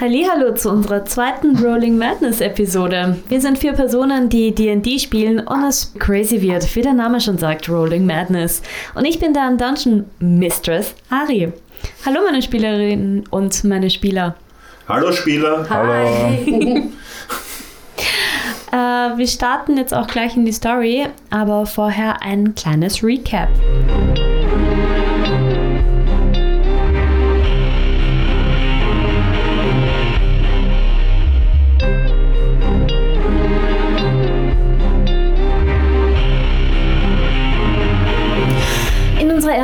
[0.00, 3.16] Hallo zu unserer zweiten Rolling Madness Episode.
[3.28, 7.38] Wir sind vier Personen, die D&D spielen und es crazy wird, wie der Name schon
[7.38, 8.60] sagt, Rolling Madness.
[8.96, 11.52] Und ich bin der Dungeon Mistress Ari.
[12.04, 14.34] Hallo meine Spielerinnen und meine Spieler.
[14.88, 15.64] Hallo Spieler.
[15.70, 15.92] Hallo.
[18.72, 23.48] äh, wir starten jetzt auch gleich in die Story, aber vorher ein kleines Recap.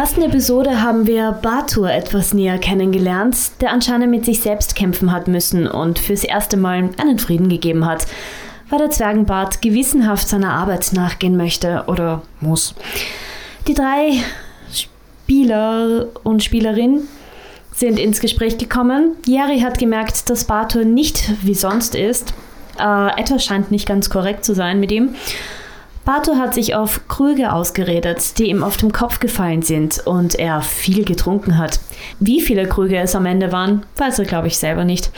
[0.01, 5.29] Ersten Episode haben wir Batur etwas näher kennengelernt, der anscheinend mit sich selbst kämpfen hat
[5.29, 8.07] müssen und fürs erste Mal einen Frieden gegeben hat,
[8.71, 12.75] weil der Zwergenbart gewissenhaft seiner Arbeit nachgehen möchte oder muss.
[13.69, 14.13] Die drei
[14.73, 17.07] Spieler und Spielerinnen
[17.75, 19.17] sind ins Gespräch gekommen.
[19.27, 22.33] Jerry hat gemerkt, dass Batur nicht wie sonst ist.
[22.79, 25.15] Äh, etwas scheint nicht ganz korrekt zu sein mit ihm.
[26.13, 30.61] Bato hat sich auf Krüge ausgeredet, die ihm auf den Kopf gefallen sind und er
[30.61, 31.79] viel getrunken hat.
[32.19, 35.13] Wie viele Krüge es am Ende waren, weiß er, glaube ich, selber nicht.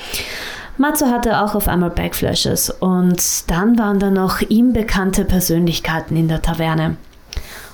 [0.76, 6.28] Matzo hatte auch auf einmal Backflashes und dann waren da noch ihm bekannte Persönlichkeiten in
[6.28, 6.98] der Taverne.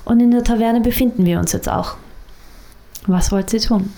[0.05, 1.97] Und in der Taverne befinden wir uns jetzt auch.
[3.05, 3.93] Was wollt ihr tun?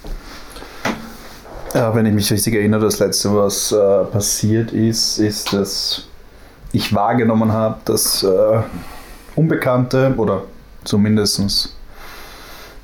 [1.75, 6.07] Ja, wenn ich mich richtig erinnere, das letzte, was äh, passiert ist, ist, dass
[6.71, 8.61] ich wahrgenommen habe, dass äh,
[9.35, 10.43] Unbekannte oder
[10.83, 11.75] zumindest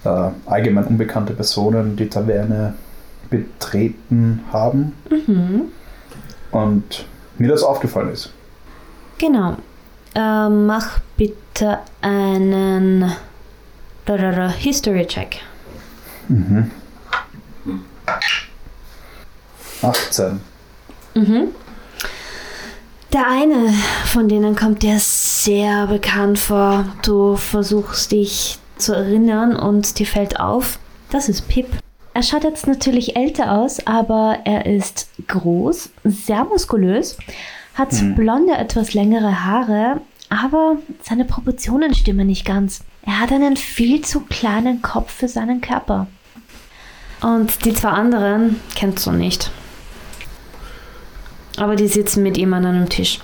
[0.04, 2.74] äh, allgemein unbekannte Personen die Taverne
[3.30, 4.94] betreten haben.
[5.10, 5.64] Mhm.
[6.52, 7.06] Und
[7.38, 8.32] mir das aufgefallen ist.
[9.18, 9.58] Genau.
[10.16, 13.12] Äh, mach bitte einen
[14.08, 15.42] History-Check.
[16.30, 16.72] Mhm.
[19.82, 20.40] 18.
[21.14, 21.48] Mhm.
[23.14, 23.74] Der eine
[24.06, 26.86] von denen kommt dir sehr bekannt vor.
[27.04, 30.78] Du versuchst dich zu erinnern und dir fällt auf,
[31.10, 31.68] das ist Pip.
[32.14, 37.18] Er schaut jetzt natürlich älter aus, aber er ist groß, sehr muskulös,
[37.76, 38.16] hat mhm.
[38.16, 42.82] blonde, etwas längere Haare, aber seine Proportionen stimmen nicht ganz.
[43.04, 46.08] Er hat einen viel zu kleinen Kopf für seinen Körper.
[47.22, 49.50] Und die zwei anderen kennst du nicht.
[51.58, 53.20] Aber die sitzen mit ihm an einem Tisch.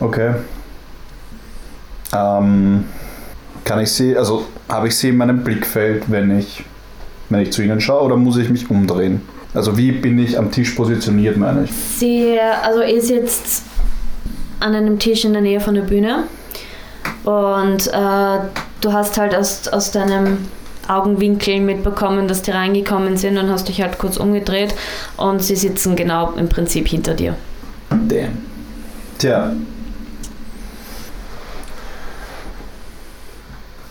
[0.00, 0.34] Okay.
[2.14, 2.84] Ähm,
[3.64, 6.64] kann ich sie, also habe ich sie in meinem Blickfeld, wenn ich,
[7.28, 9.20] wenn ich zu ihnen schaue, oder muss ich mich umdrehen?
[9.54, 11.70] Also wie bin ich am Tisch positioniert, meine ich?
[11.72, 13.64] Sie, also ihr sitzt
[14.60, 16.24] an einem Tisch in der Nähe von der Bühne
[17.24, 18.38] und äh,
[18.80, 20.38] du hast halt aus, aus deinem
[20.88, 24.74] Augenwinkeln mitbekommen, dass die reingekommen sind und hast dich halt kurz umgedreht
[25.16, 27.36] und sie sitzen genau im Prinzip hinter dir.
[27.90, 28.38] Damn.
[29.18, 29.52] Tja.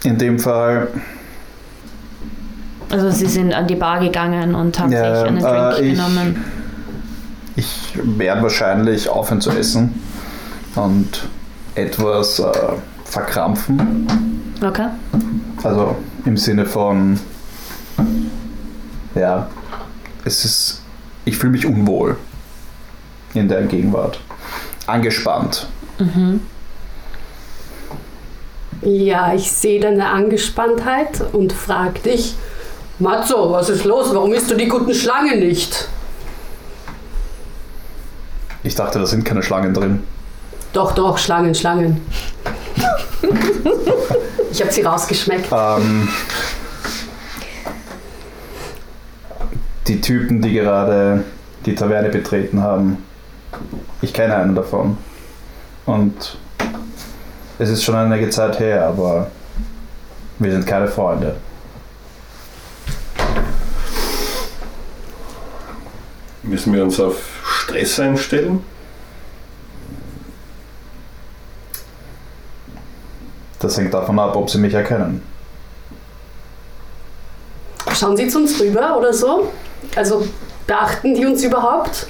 [0.04, 0.88] In dem Fall.
[2.90, 5.98] Also sie sind an die Bar gegangen und haben ja, sich einen Drink äh, ich,
[5.98, 6.46] genommen.
[7.58, 10.02] Ich werde wahrscheinlich aufhören zu essen
[10.76, 11.28] und
[11.76, 12.52] etwas äh,
[13.04, 14.08] verkrampfen.
[14.66, 14.88] Okay.
[15.64, 15.96] Also
[16.28, 17.20] im Sinne von,
[19.16, 19.50] ja,
[20.26, 20.82] es ist,
[21.26, 22.18] ich fühle mich unwohl
[23.34, 24.20] in der Gegenwart.
[24.86, 25.68] Angespannt.
[26.00, 26.42] Mhm.
[28.82, 32.36] Ja, ich sehe deine Angespanntheit und frage dich,
[33.00, 34.14] Matzo, was ist los?
[34.14, 35.88] Warum isst du die guten Schlangen nicht?
[38.64, 40.04] Ich dachte, da sind keine Schlangen drin.
[40.74, 42.02] Doch, doch, Schlangen, Schlangen.
[44.52, 45.48] ich habe sie rausgeschmeckt.
[45.52, 46.08] Ähm,
[49.88, 51.24] die Typen, die gerade
[51.66, 53.04] die Taverne betreten haben,
[54.02, 54.98] ich kenne einen davon.
[55.86, 56.38] Und
[57.60, 59.32] es ist schon einige Zeit her, aber
[60.40, 61.36] wir sind keine Freunde.
[66.44, 68.64] Müssen wir uns auf Stress einstellen?
[73.60, 75.22] Das hängt davon ab, ob sie mich erkennen.
[77.94, 79.52] Schauen Sie zu uns rüber oder so?
[79.96, 80.28] Also
[80.68, 82.08] beachten die uns überhaupt?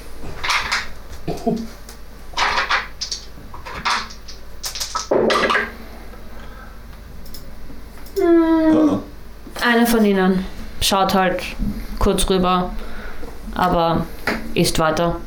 [8.19, 8.99] Hm,
[9.61, 10.45] einer von ihnen
[10.81, 11.41] schaut halt
[11.99, 12.71] kurz rüber,
[13.55, 14.05] aber
[14.53, 15.17] isst weiter.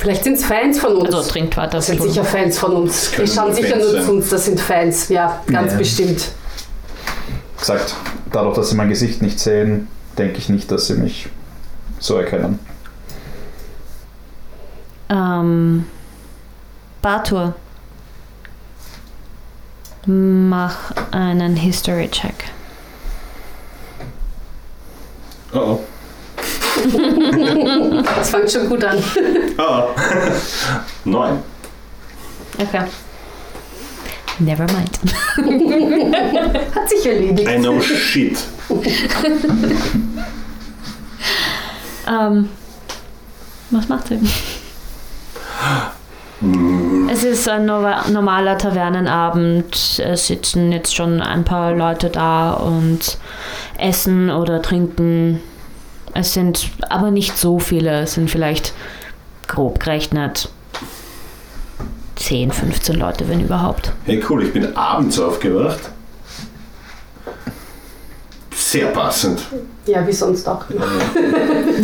[0.00, 1.14] Vielleicht sind es Fans von uns.
[1.14, 1.72] Also trinkt weiter.
[1.72, 3.10] Das sind sicher Fans von uns.
[3.10, 5.78] Die schauen sicher Fans nur zu uns, das sind Fans, ja, ganz nee.
[5.78, 6.30] bestimmt.
[7.58, 7.94] Gesagt,
[8.32, 11.28] dadurch, dass sie mein Gesicht nicht sehen, denke ich nicht, dass sie mich
[11.98, 12.58] so erkennen.
[15.10, 15.84] Ähm,
[17.02, 17.54] Bartur.
[20.06, 22.44] Mach einen History-Check.
[25.52, 25.89] Oh oh.
[28.04, 29.02] Das fängt schon gut an.
[29.58, 29.84] Oh.
[31.04, 31.38] Neun.
[32.58, 32.84] Okay.
[34.38, 34.98] Never mind.
[36.74, 37.48] Hat sich erledigt.
[37.48, 38.38] I know shit.
[42.08, 42.48] Ähm,
[43.70, 44.18] was macht sie?
[47.10, 50.00] Es ist ein normaler Tavernenabend.
[50.02, 53.18] Es sitzen jetzt schon ein paar Leute da und
[53.76, 55.40] essen oder trinken.
[56.14, 58.02] Es sind aber nicht so viele.
[58.02, 58.72] Es sind vielleicht
[59.48, 60.48] grob gerechnet
[62.16, 63.92] 10, 15 Leute, wenn überhaupt.
[64.04, 65.80] Hey cool, ich bin abends aufgewacht.
[68.54, 69.40] Sehr passend.
[69.86, 70.64] Ja, wie sonst auch.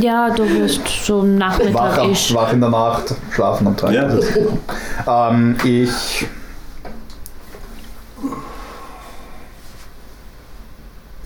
[0.01, 2.35] Ja, du wirst so Wach, Nachmittag am- ich.
[2.35, 3.93] wach in der Nacht, schlafen am Tag.
[3.93, 4.05] Ja.
[4.05, 4.39] Das ist-
[5.07, 6.27] ähm, ich.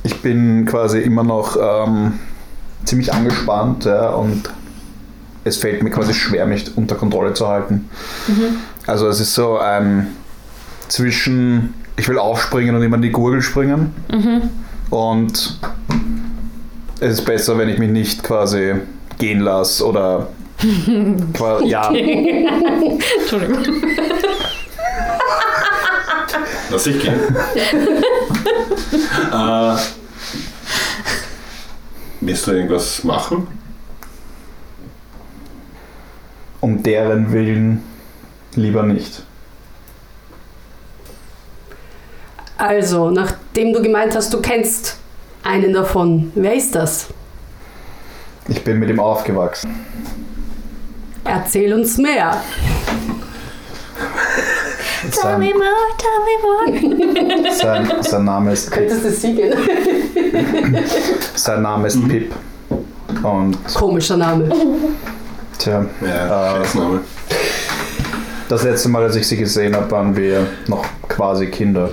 [0.03, 2.19] Ich bin quasi immer noch ähm,
[2.85, 4.51] ziemlich angespannt ja, und
[5.45, 7.89] es fällt mir quasi schwer, mich unter Kontrolle zu halten.
[8.87, 10.09] Also es ist so ein
[10.89, 13.95] zwischen, ich will aufspringen und immer in die Gurgel springen
[14.91, 15.59] und
[17.01, 18.75] es ist besser, wenn ich mich nicht quasi
[19.19, 20.29] gehen lasse oder
[21.33, 23.59] qua- ja, Entschuldigung.
[26.71, 27.15] Lass ich gehen.
[29.33, 29.75] äh,
[32.21, 33.47] willst du irgendwas machen?
[36.61, 37.83] um deren Willen
[38.55, 39.23] lieber nicht.
[42.57, 44.99] Also, nachdem du gemeint hast, du kennst
[45.43, 47.09] einen davon, wer ist das?
[48.49, 49.71] Ich bin mit ihm aufgewachsen.
[51.25, 52.43] Erzähl uns mehr.
[55.01, 57.53] Tell me Sein, more, tell me more.
[57.55, 58.89] sein, sein Name ist Pip.
[58.89, 59.53] Könntest du singen?
[61.35, 62.35] Sein Name ist Pip.
[63.23, 64.49] Und Komischer Name.
[65.59, 67.01] tja, Ja, Äh, Scheißname.
[68.49, 71.91] das letzte Mal, als ich sie gesehen habe, waren wir noch quasi Kinder.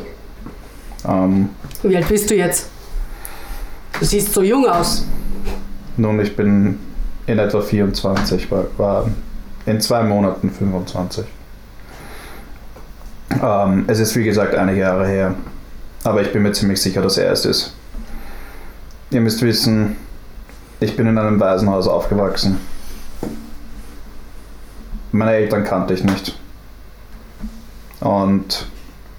[1.07, 1.49] Ähm,
[1.83, 2.67] Wie alt bist du jetzt?
[3.99, 5.05] Du siehst so jung aus.
[5.97, 6.77] nun, ich bin
[7.25, 9.09] in etwa 24, war, war
[9.65, 11.25] in zwei Monaten 25.
[13.41, 15.35] Ähm, es ist wie gesagt einige Jahre her,
[16.03, 17.73] aber ich bin mir ziemlich sicher, dass er es ist.
[19.11, 19.95] Ihr müsst wissen,
[20.79, 22.59] ich bin in einem Waisenhaus aufgewachsen.
[25.11, 26.37] Meine Eltern kannte ich nicht.
[27.99, 28.67] Und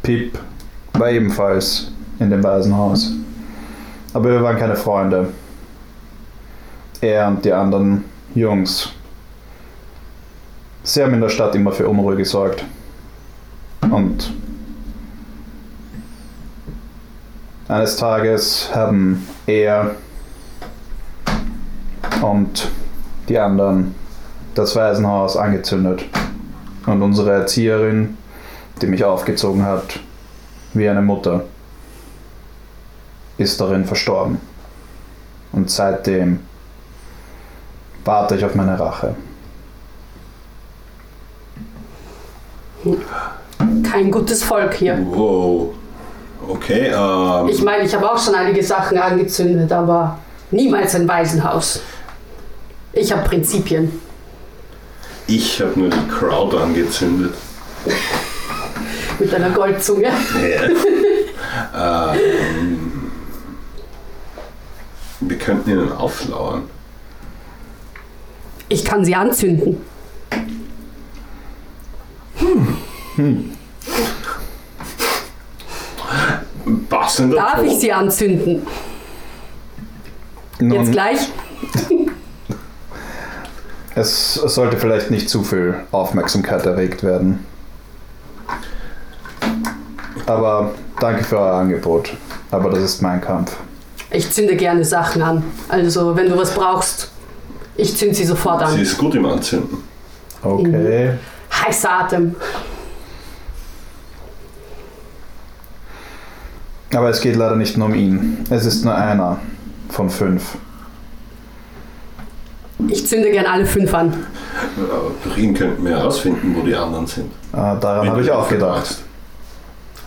[0.03, 0.38] Pip
[0.93, 3.12] war ebenfalls in dem Waisenhaus.
[4.15, 5.29] Aber wir waren keine Freunde.
[7.00, 8.05] Er und die anderen
[8.35, 8.91] Jungs.
[10.82, 12.65] Sie haben in der Stadt immer für Unruhe gesorgt.
[13.82, 14.32] Und
[17.69, 19.94] eines Tages haben er
[22.22, 22.70] und
[23.28, 23.94] die anderen
[24.54, 26.04] das Waisenhaus angezündet.
[26.86, 28.16] Und unsere Erzieherin,
[28.80, 30.00] die mich aufgezogen hat,
[30.72, 31.44] wie eine Mutter,
[33.36, 34.40] ist darin verstorben.
[35.52, 36.40] Und seitdem
[38.04, 39.14] warte ich auf meine Rache.
[43.82, 44.99] Kein gutes Volk hier.
[45.11, 45.75] Wow.
[46.49, 50.19] Okay, ähm, Ich meine, ich habe auch schon einige Sachen angezündet, aber
[50.51, 51.81] niemals ein Waisenhaus.
[52.93, 54.01] Ich habe Prinzipien.
[55.27, 57.35] ich habe nur die Crowd angezündet.
[59.19, 60.05] Mit einer Goldzunge.
[61.75, 62.13] Ja.
[62.15, 63.11] ähm,
[65.20, 66.63] wir könnten ihnen auflauern.
[68.69, 69.79] Ich kann sie anzünden.
[77.19, 78.67] Passender Darf ich sie anzünden?
[80.60, 81.19] Nun, Jetzt gleich?
[83.94, 87.44] Es sollte vielleicht nicht zu viel Aufmerksamkeit erregt werden.
[90.25, 90.70] Aber
[91.01, 92.13] danke für euer Angebot.
[92.53, 93.56] Aber das ist mein Kampf.
[94.13, 95.43] Ich zünde gerne Sachen an.
[95.69, 97.10] Also, wenn du was brauchst,
[97.75, 98.81] ich zünde sie sofort Sie an.
[98.81, 99.79] ist gut im Anzünden.
[100.44, 101.15] Okay.
[101.53, 102.37] Heißer Atem.
[106.98, 108.38] Aber es geht leider nicht nur um ihn.
[108.50, 109.38] Es ist nur einer
[109.88, 110.56] von fünf.
[112.88, 114.12] Ich zünde gern alle fünf an.
[114.76, 117.26] Aber durch ihn könnten wir herausfinden, wo die anderen sind.
[117.52, 118.98] Äh, daran habe ich auch gedacht.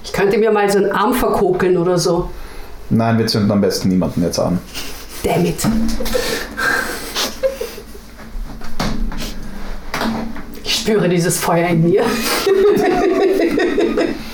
[0.03, 2.29] Ich könnte mir mal so einen Arm verkokeln oder so.
[2.89, 4.59] Nein, wir zünden am besten niemanden jetzt an.
[5.23, 5.65] Damn it.
[10.61, 12.03] Ich spüre dieses Feuer in mir.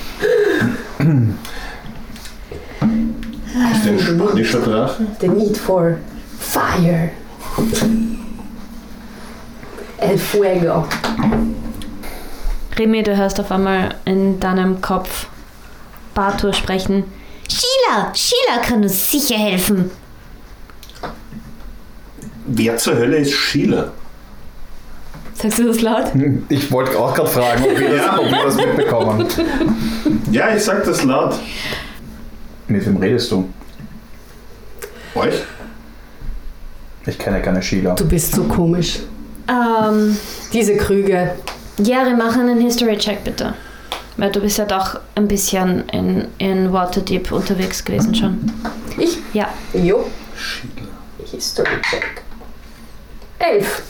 [3.78, 5.08] Ist ein spanischer Drache?
[5.20, 5.98] The need for
[6.40, 7.12] fire.
[10.00, 10.88] El fuego.
[12.78, 15.28] Remy, du hörst auf einmal in deinem Kopf
[16.14, 17.04] Bartur sprechen.
[17.50, 19.92] Sheila, Sheila kann uns sicher helfen.
[22.48, 23.92] Wer zur Hölle ist Sheila?
[25.34, 26.06] Sagst du das laut?
[26.50, 29.28] Ich wollte auch gerade fragen, ob wir, das, ob wir das mitbekommen.
[30.32, 31.36] Ja, ich sag das laut.
[32.68, 33.48] Mit wem redest du?
[35.18, 35.36] Euch?
[37.06, 37.96] Ich kenne keine Sheila.
[37.96, 39.00] Du bist so komisch.
[39.48, 40.18] Ähm,
[40.52, 41.36] Diese Krüge.
[41.78, 43.54] Jere, mach einen History-Check bitte.
[44.18, 48.52] Weil du bist ja doch ein bisschen in, in Waterdeep unterwegs gewesen schon.
[48.98, 49.18] Ich?
[49.34, 49.48] Ja.
[49.74, 50.06] Jo.
[50.36, 50.88] Sheila.
[51.32, 52.22] History check.
[53.40, 53.84] Elf.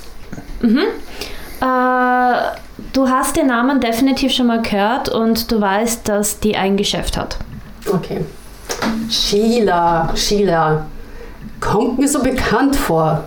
[0.62, 2.57] Äh,
[2.93, 7.15] du hast den Namen definitiv schon mal gehört und du weißt, dass die ein Geschäft
[7.17, 7.38] hat.
[7.91, 8.25] Okay.
[9.10, 10.86] Sheila, Sheila.
[11.59, 13.23] Kommt mir so bekannt vor.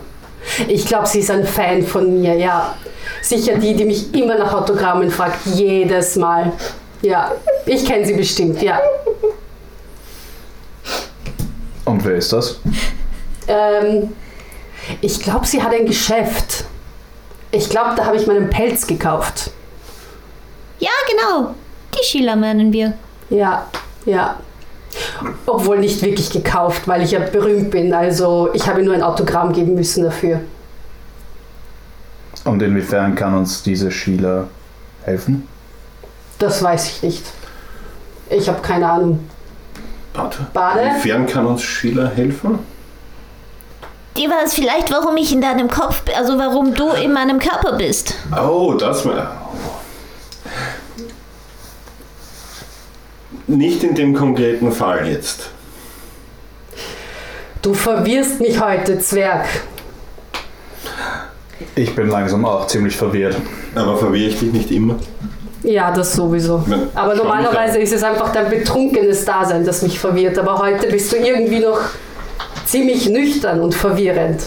[0.67, 2.75] Ich glaube, sie ist ein Fan von mir, ja.
[3.21, 6.51] Sicher die, die mich immer nach Autogrammen fragt, jedes Mal.
[7.01, 7.31] Ja,
[7.65, 8.79] ich kenne sie bestimmt, ja.
[11.85, 12.59] Und wer ist das?
[13.47, 14.13] Ähm,
[15.01, 16.65] ich glaube, sie hat ein Geschäft.
[17.51, 19.51] Ich glaube, da habe ich meinen Pelz gekauft.
[20.79, 21.53] Ja, genau.
[21.93, 22.93] Die Sheila meinen wir.
[23.29, 23.67] Ja,
[24.05, 24.37] ja.
[25.45, 27.93] Obwohl nicht wirklich gekauft, weil ich ja berühmt bin.
[27.93, 30.41] Also ich habe nur ein Autogramm geben müssen dafür.
[32.43, 34.47] Und inwiefern kann uns diese Sheila
[35.03, 35.47] helfen?
[36.39, 37.25] Das weiß ich nicht.
[38.29, 39.19] Ich habe keine Ahnung.
[40.13, 40.39] Warte.
[40.53, 40.81] Bade?
[40.81, 42.59] Inwiefern kann uns Sheila helfen?
[44.17, 47.39] Die war es vielleicht, warum ich in deinem Kopf, bin, also warum du in meinem
[47.39, 48.15] Körper bist.
[48.35, 49.40] Oh, das war.
[53.47, 55.49] Nicht in dem konkreten Fall jetzt.
[57.61, 59.45] Du verwirrst mich heute, Zwerg.
[61.75, 63.35] Ich bin langsam auch ziemlich verwirrt.
[63.75, 64.95] Aber verwirre ich dich nicht immer?
[65.63, 66.63] Ja, das sowieso.
[66.65, 70.39] Mein, Aber normalerweise ist es einfach dein betrunkenes Dasein, das mich verwirrt.
[70.39, 71.79] Aber heute bist du irgendwie noch
[72.65, 74.41] ziemlich nüchtern und verwirrend.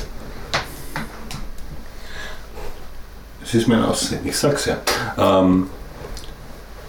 [3.45, 4.79] Es ist mein Aussehen, ich sag's ja.
[5.17, 5.69] Ähm,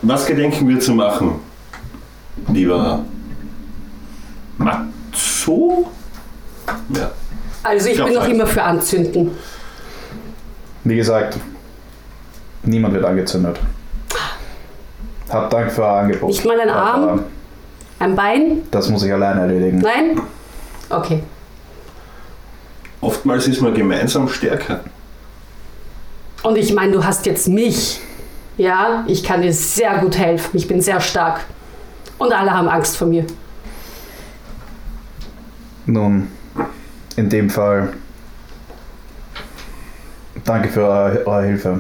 [0.02, 1.40] was gedenken wir zu machen,
[2.52, 3.04] lieber
[4.58, 5.92] Matzo?
[6.90, 7.12] Ja.
[7.64, 9.32] Also ich Ja, bin noch immer für Anzünden.
[10.84, 11.38] Wie gesagt,
[12.64, 13.60] niemand wird angezündet.
[15.30, 16.30] Hab Dank für euer Angebot.
[16.30, 17.04] Nicht mal ein Arm?
[17.04, 17.24] Aber
[18.00, 18.62] Ein Bein?
[18.72, 19.80] Das muss ich alleine erledigen.
[19.80, 20.22] Nein?
[20.90, 21.24] Okay.
[23.02, 24.82] Oftmals ist man gemeinsam stärker.
[26.44, 28.00] Und ich meine, du hast jetzt mich.
[28.58, 30.52] Ja, ich kann dir sehr gut helfen.
[30.54, 31.42] Ich bin sehr stark.
[32.18, 33.26] Und alle haben Angst vor mir.
[35.86, 36.30] Nun,
[37.16, 37.94] in dem Fall,
[40.44, 41.80] danke für eure, eure Hilfe.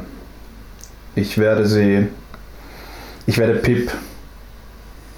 [1.16, 2.08] Ich werde sie,
[3.26, 3.92] ich werde Pip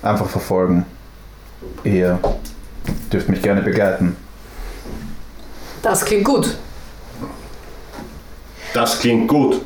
[0.02, 0.86] einfach verfolgen.
[1.84, 2.20] Ihr
[3.12, 4.16] dürft mich gerne begleiten.
[5.82, 6.56] Das klingt gut.
[8.74, 9.62] Das klingt gut.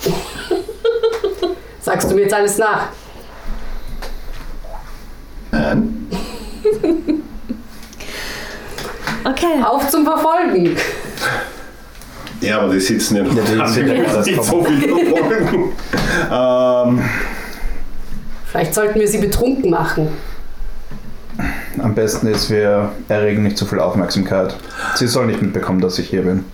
[1.80, 2.88] Sagst du mir jetzt alles nach?
[5.52, 6.06] Nein.
[9.24, 9.62] Okay.
[9.64, 10.76] Auf zum Verfolgen.
[12.40, 13.68] Ja, aber die sitzen ja noch Ja, die dran.
[13.72, 15.72] sind ja nicht so viel verfolgen.
[16.32, 17.02] ähm,
[18.46, 20.08] Vielleicht sollten wir sie betrunken machen.
[21.82, 24.56] Am besten ist, wir erregen nicht zu viel Aufmerksamkeit.
[24.94, 26.44] Sie soll nicht mitbekommen, dass ich hier bin.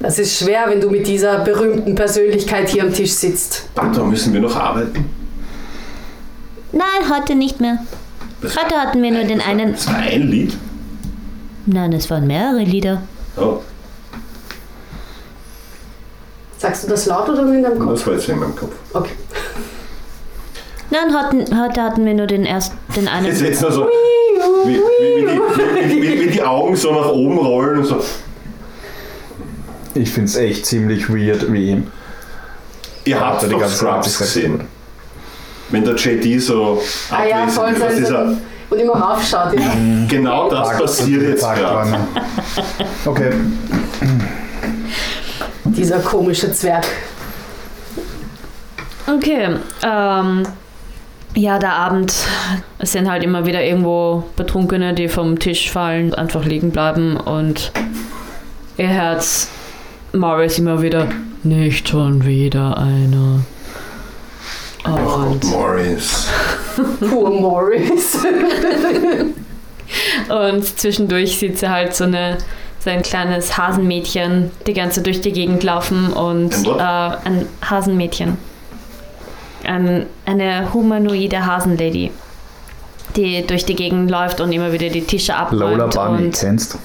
[0.00, 3.68] Das ist schwer, wenn du mit dieser berühmten Persönlichkeit hier am Tisch sitzt.
[3.74, 5.10] da müssen wir noch arbeiten.
[6.72, 7.78] Nein, heute nicht mehr.
[8.40, 9.72] Das, Heute hatten wir nur den einen.
[9.72, 10.56] das war ein Lied.
[11.66, 13.02] Nein, es waren mehrere Lieder.
[13.36, 13.58] Oh,
[16.56, 17.90] Sagst du das laut oder nur in deinem Kopf?
[17.92, 18.72] das war jetzt in meinem Kopf.
[18.92, 19.12] Okay.
[20.90, 23.26] Nein, hatten, heute hatten wir nur den ersten, den einen.
[23.26, 23.88] Jetzt jetzt nur so,
[24.64, 28.02] wie, wie, wie, die, wie, wie, wie die Augen so nach oben rollen und so.
[29.94, 31.82] Ich finde es echt ziemlich weird, wie
[33.04, 34.62] Ihr habt die doch ganze Scrubs gesehen.
[35.70, 38.36] Wenn der JD so Ah ja, abwesend voll ist, ist er?
[38.70, 39.54] und immer raufschaut.
[39.54, 39.72] Ja.
[40.08, 41.98] Genau das Tag- passiert jetzt gerade.
[43.04, 43.30] Okay.
[45.64, 46.86] Dieser komische Zwerg.
[49.06, 49.56] Okay.
[49.82, 50.42] Ähm,
[51.34, 52.12] ja, der Abend.
[52.78, 57.72] Es sind halt immer wieder irgendwo Betrunkene, die vom Tisch fallen, einfach liegen bleiben und
[58.76, 59.24] ihr hört
[60.12, 61.06] Morris immer wieder,
[61.42, 63.40] nicht schon wieder einer.
[64.84, 66.28] Und, Morris.
[67.00, 68.18] Poor Morris.
[70.28, 72.38] und zwischendurch sieht sie halt so eine
[72.80, 78.38] so ein kleines Hasenmädchen die ganze durch die Gegend laufen und Ein äh, ein Hasenmädchen.
[79.64, 82.12] Ein, eine humanoide Hasenlady,
[83.16, 85.76] die durch die Gegend läuft und immer wieder die Tische abräumt.
[85.78, 86.78] Lola Bunny, und kennst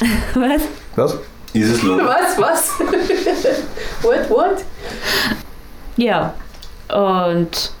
[0.34, 0.62] was?
[0.94, 1.18] Was?
[1.52, 2.06] Ist es Lola?
[2.06, 2.70] Was, was?
[4.02, 4.64] what, what?
[5.96, 6.34] Ja,
[6.88, 7.72] und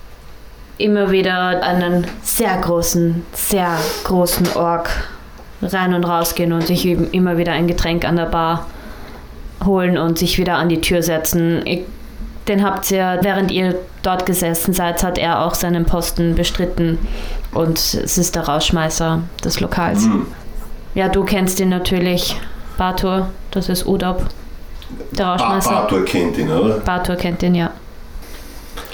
[0.78, 4.90] immer wieder einen sehr großen, sehr großen Ork
[5.62, 8.66] rein und rausgehen und sich immer wieder ein Getränk an der Bar
[9.64, 11.62] holen und sich wieder an die Tür setzen.
[11.64, 11.82] Ich,
[12.48, 16.98] den habt ihr, während ihr dort gesessen seid, hat er auch seinen Posten bestritten
[17.52, 20.04] und es ist der Rausschmeißer des Lokals.
[20.04, 20.26] Hm.
[20.94, 22.38] Ja, du kennst ihn natürlich,
[22.76, 24.26] Batur, das ist Udop,
[25.12, 25.70] der Rausschmeißer.
[25.70, 26.78] Bator kennt ihn, oder?
[26.80, 27.70] Batur kennt ihn, ja.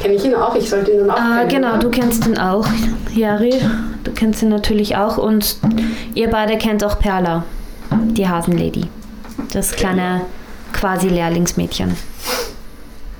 [0.00, 0.54] Kenne ich ihn auch?
[0.54, 1.48] Ich sollte ihn dann auch Ah, kennen.
[1.50, 1.78] genau, oder?
[1.78, 2.66] du kennst ihn auch,
[3.14, 3.54] Jari.
[4.04, 5.56] Du kennst ihn natürlich auch und
[6.14, 7.44] ihr beide kennt auch Perla,
[7.92, 8.86] die Hasenlady.
[9.52, 10.22] Das kleine
[10.72, 11.96] quasi Lehrlingsmädchen.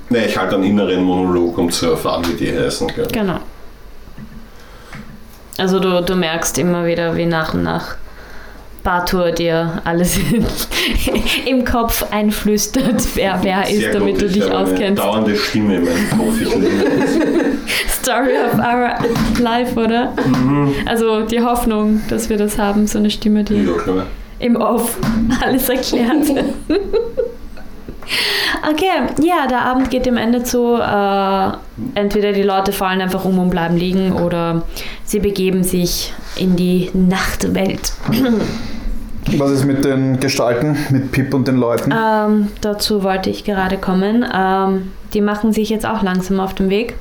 [0.09, 2.87] Ne, ich halte einen inneren Monolog, um zu erfahren, wie die heißen.
[2.95, 3.07] Gell?
[3.11, 3.37] Genau.
[5.57, 7.95] Also du, du merkst immer wieder, wie nach und nach
[8.83, 10.17] Batur dir alles
[11.45, 15.01] im Kopf einflüstert, wer wer ist, Sehr damit gut, du ich dich habe auskennst.
[15.01, 16.41] Eine dauernde Stimme in meinem Kopf.
[16.41, 16.49] Ich.
[18.01, 18.95] Story of our
[19.39, 20.13] life, oder?
[20.85, 24.05] Also die Hoffnung, dass wir das haben, so eine Stimme, die Ja,
[24.39, 24.97] im Off
[25.41, 26.27] alles erklärt.
[28.69, 30.75] okay, ja, der Abend geht dem Ende zu.
[30.75, 31.51] Äh,
[31.95, 34.63] entweder die Leute fallen einfach um und bleiben liegen oder
[35.03, 37.93] sie begeben sich in die Nachtwelt.
[39.37, 41.93] Was ist mit den Gestalten, mit Pip und den Leuten?
[41.95, 44.25] Ähm, dazu wollte ich gerade kommen.
[44.33, 46.95] Ähm, die machen sich jetzt auch langsam auf den Weg.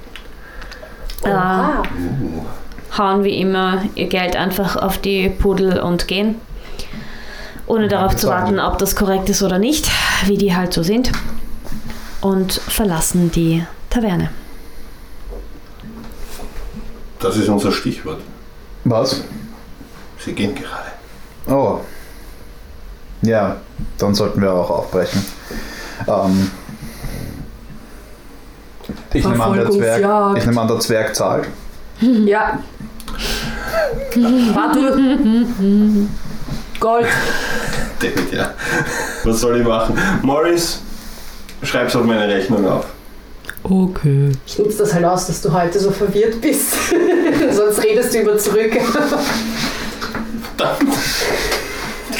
[1.24, 1.82] Äh, Oha.
[2.96, 6.36] hauen wie immer ihr Geld einfach auf die Pudel und gehen.
[7.66, 9.90] Ohne darauf zu warten, ob das korrekt ist oder nicht,
[10.26, 11.12] wie die halt so sind.
[12.20, 14.30] Und verlassen die Taverne.
[17.20, 18.20] Das ist unser Stichwort.
[18.84, 19.24] Was?
[20.18, 20.90] Sie gehen gerade.
[21.46, 21.80] Oh.
[23.22, 23.56] Ja,
[23.98, 25.24] dann sollten wir auch aufbrechen.
[26.06, 26.50] Ähm,
[29.12, 31.48] ich, nehme an, der Zwerg, ich nehme an, der Zwerg zahlt.
[32.00, 32.58] Ja.
[34.54, 34.96] Warte.
[36.80, 37.06] Gold.
[38.00, 38.54] David, ja.
[39.24, 39.98] Was soll ich machen?
[40.22, 40.80] Morris,
[41.62, 42.86] schreib's auf meine Rechnung auf.
[43.62, 44.32] Okay.
[44.46, 46.72] Ich nutze das halt aus, dass du heute so verwirrt bist.
[47.52, 48.72] Sonst redest du immer zurück.
[50.56, 50.94] Verdammt.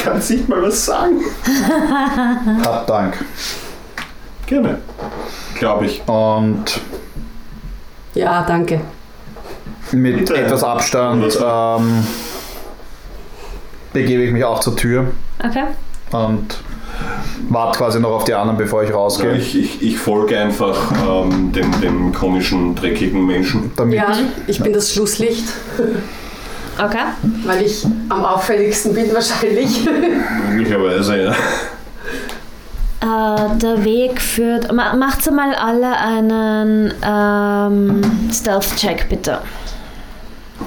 [0.01, 1.21] Ich kann jetzt nicht mal was sagen.
[2.65, 3.23] Hab Dank.
[4.47, 4.79] Gerne.
[5.59, 6.01] Glaube ich.
[6.09, 6.81] Und
[8.15, 8.81] Ja, danke.
[9.93, 10.39] mit Bitte.
[10.39, 12.03] etwas Abstand ähm,
[13.93, 15.09] begebe ich mich auch zur Tür
[15.45, 15.65] Okay.
[16.13, 16.47] und
[17.51, 19.35] warte quasi noch auf die anderen, bevor ich rausgehe.
[19.37, 23.71] Ich, ich, ich folge einfach ähm, dem, dem komischen, dreckigen Menschen.
[23.77, 25.45] Damit Ja, ich bin das Schlusslicht,
[26.83, 27.05] Okay.
[27.45, 29.87] weil ich am auffälligsten bin wahrscheinlich.
[30.49, 31.33] Möglicherweise, ja.
[33.03, 34.73] Äh, der Weg führt.
[34.73, 39.41] Ma macht mal alle einen ähm, Stealth-Check, bitte.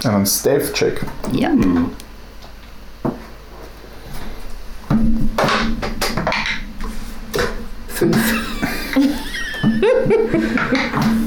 [0.04, 1.02] einen Stealth-Check.
[1.32, 1.50] Ja.
[7.88, 8.18] Fünf.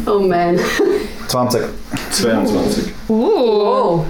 [0.07, 0.59] oh man.
[1.29, 1.63] 20.
[2.11, 2.95] 22.
[3.09, 3.15] Uh.
[3.15, 4.05] Oh.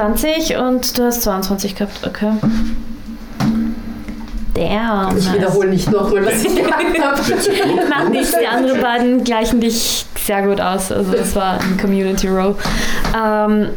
[0.00, 2.32] 20 und du hast 22 gehabt, okay.
[4.54, 5.18] Damn.
[5.18, 5.34] Ich nice.
[5.34, 7.88] wiederhole nicht nochmal, was ich gesagt habe.
[7.88, 10.90] Macht nichts, die anderen beiden gleichen dich sehr gut aus.
[10.90, 12.56] Also das war ein Community Row.
[13.14, 13.68] Ähm,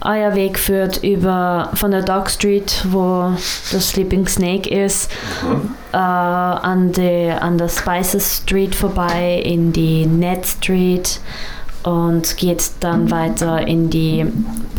[0.00, 3.32] euer Weg führt über von der Dog Street, wo
[3.70, 5.12] das Sleeping Snake ist,
[5.92, 11.20] äh, an, die, an der Spices Street vorbei, in die Net Street
[11.82, 14.26] und geht dann weiter in die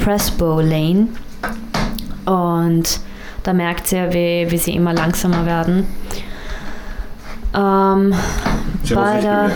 [0.04, 1.08] Pressbow Lane.
[2.26, 3.00] Und
[3.44, 5.88] da merkt ihr, wie, wie sie immer langsamer werden.
[7.54, 8.14] Ähm,
[8.94, 9.52] Bei der-.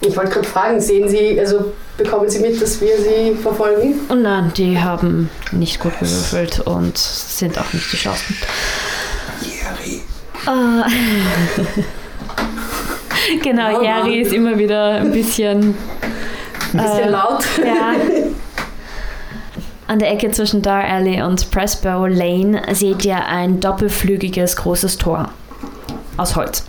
[0.00, 3.94] Ich wollte gerade fragen, sehen Sie, also bekommen Sie mit, dass wir Sie verfolgen?
[4.08, 8.36] und nein, die haben nicht gut gewürfelt und sind auch nicht die Schlausten.
[10.46, 10.82] Äh,
[13.42, 15.74] genau, Oh Jerry ist immer wieder ein bisschen
[16.76, 17.44] bisschen Äh, laut.
[17.64, 17.94] Ja.
[19.88, 25.28] An der Ecke zwischen Dar Alley und Pressbow Lane seht ihr ein doppelflügiges großes Tor
[26.16, 26.64] aus Holz.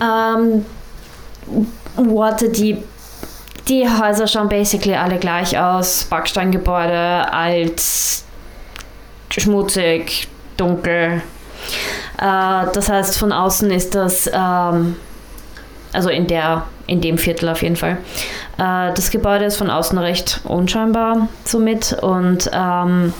[0.00, 0.64] Ähm,
[2.54, 2.82] die
[3.68, 6.04] die Häuser schauen basically alle gleich aus.
[6.04, 7.82] Backsteingebäude, alt,
[9.30, 11.22] schmutzig, dunkel.
[12.16, 14.96] Äh, das heißt, von außen ist das, ähm,
[15.92, 17.98] also in, der, in dem Viertel auf jeden Fall,
[18.58, 23.12] äh, das Gebäude ist von außen recht unscheinbar somit und ähm,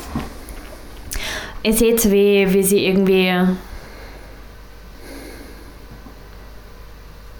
[1.63, 3.33] ihr seht, wie, wie sie irgendwie.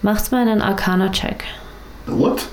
[0.03, 1.43] Macht's mal einen Arcana-Check.
[2.07, 2.47] What?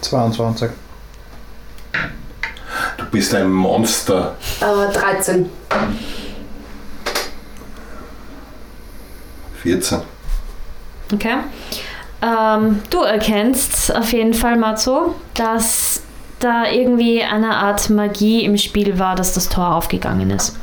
[0.00, 0.70] 22.
[2.96, 4.36] Du bist ein Monster.
[4.60, 5.50] Äh, 13.
[9.64, 9.98] 14.
[11.12, 11.36] Okay.
[12.22, 16.02] Ähm, du erkennst auf jeden Fall, Matzo, dass
[16.38, 20.56] da irgendwie eine Art Magie im Spiel war, dass das Tor aufgegangen ist.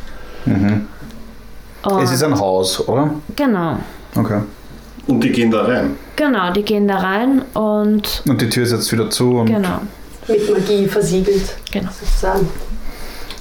[0.45, 0.87] Mhm.
[1.83, 3.11] Und- Es ist ein Haus, oder?
[3.35, 3.77] Genau.
[4.15, 4.41] Okay.
[5.07, 5.95] Und die gehen da rein.
[6.15, 9.79] Genau, die gehen da rein und Und die Tür ist jetzt wieder zu und genau.
[10.27, 11.89] Mit Magie versiegelt, Genau.
[11.99, 12.47] sozusagen.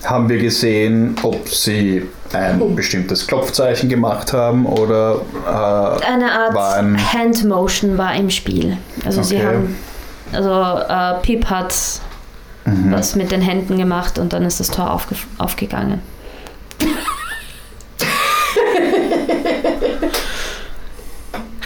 [0.05, 6.99] haben wir gesehen, ob sie ein bestimmtes Klopfzeichen gemacht haben oder äh, Eine Art ein-
[7.13, 8.77] Hand Motion war im Spiel.
[9.05, 9.47] Also sie Okay.
[9.47, 9.77] haben,
[10.33, 10.51] also
[10.89, 11.75] äh, Pip hat
[12.65, 12.93] mhm.
[12.93, 16.01] was mit den Händen gemacht und dann ist das Tor aufge aufgegangen.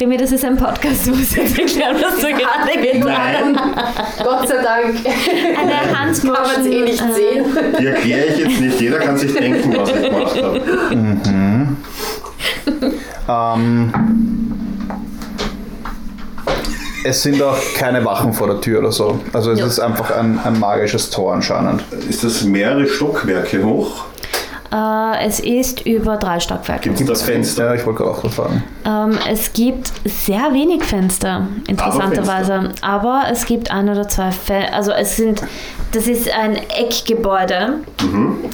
[0.04, 4.22] Remy, das ist ein Podcast, du musst jetzt erklären, was du gerade getan hast.
[4.22, 4.96] Gott sei Dank
[5.58, 6.34] Eine Handmotion.
[6.34, 7.44] kann man es eh nicht äh, sehen.
[7.80, 8.80] Die erkläre ich jetzt nicht.
[8.82, 10.36] Jeder kann sich denken, was ich gemacht
[13.26, 13.54] habe.
[13.56, 13.92] ähm,
[17.06, 19.20] es sind auch keine Wachen vor der Tür oder so.
[19.32, 19.66] Also es Ja.
[19.66, 21.82] ist einfach ein, ein magisches Tor anscheinend.
[22.10, 24.04] Ist das mehrere Stockwerke hoch?
[24.74, 26.88] Äh, es ist über drei Stockwerke.
[26.88, 27.66] Gibt es das Fenster?
[27.66, 28.64] Ja, ich wollte auch fragen.
[28.84, 32.72] Ähm, es gibt sehr wenig Fenster, interessanterweise.
[32.80, 34.74] Aber, es gibt ein oder zwei Fenster.
[34.74, 35.42] Also es sind,
[35.92, 37.74] das ist ein Eckgebäude.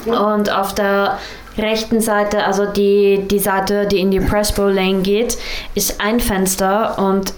[0.07, 1.19] Und auf der
[1.57, 5.39] rechten Seite, also die, die Seite, die in die Pressbow Lane geht,
[5.75, 7.33] ist ein Fenster und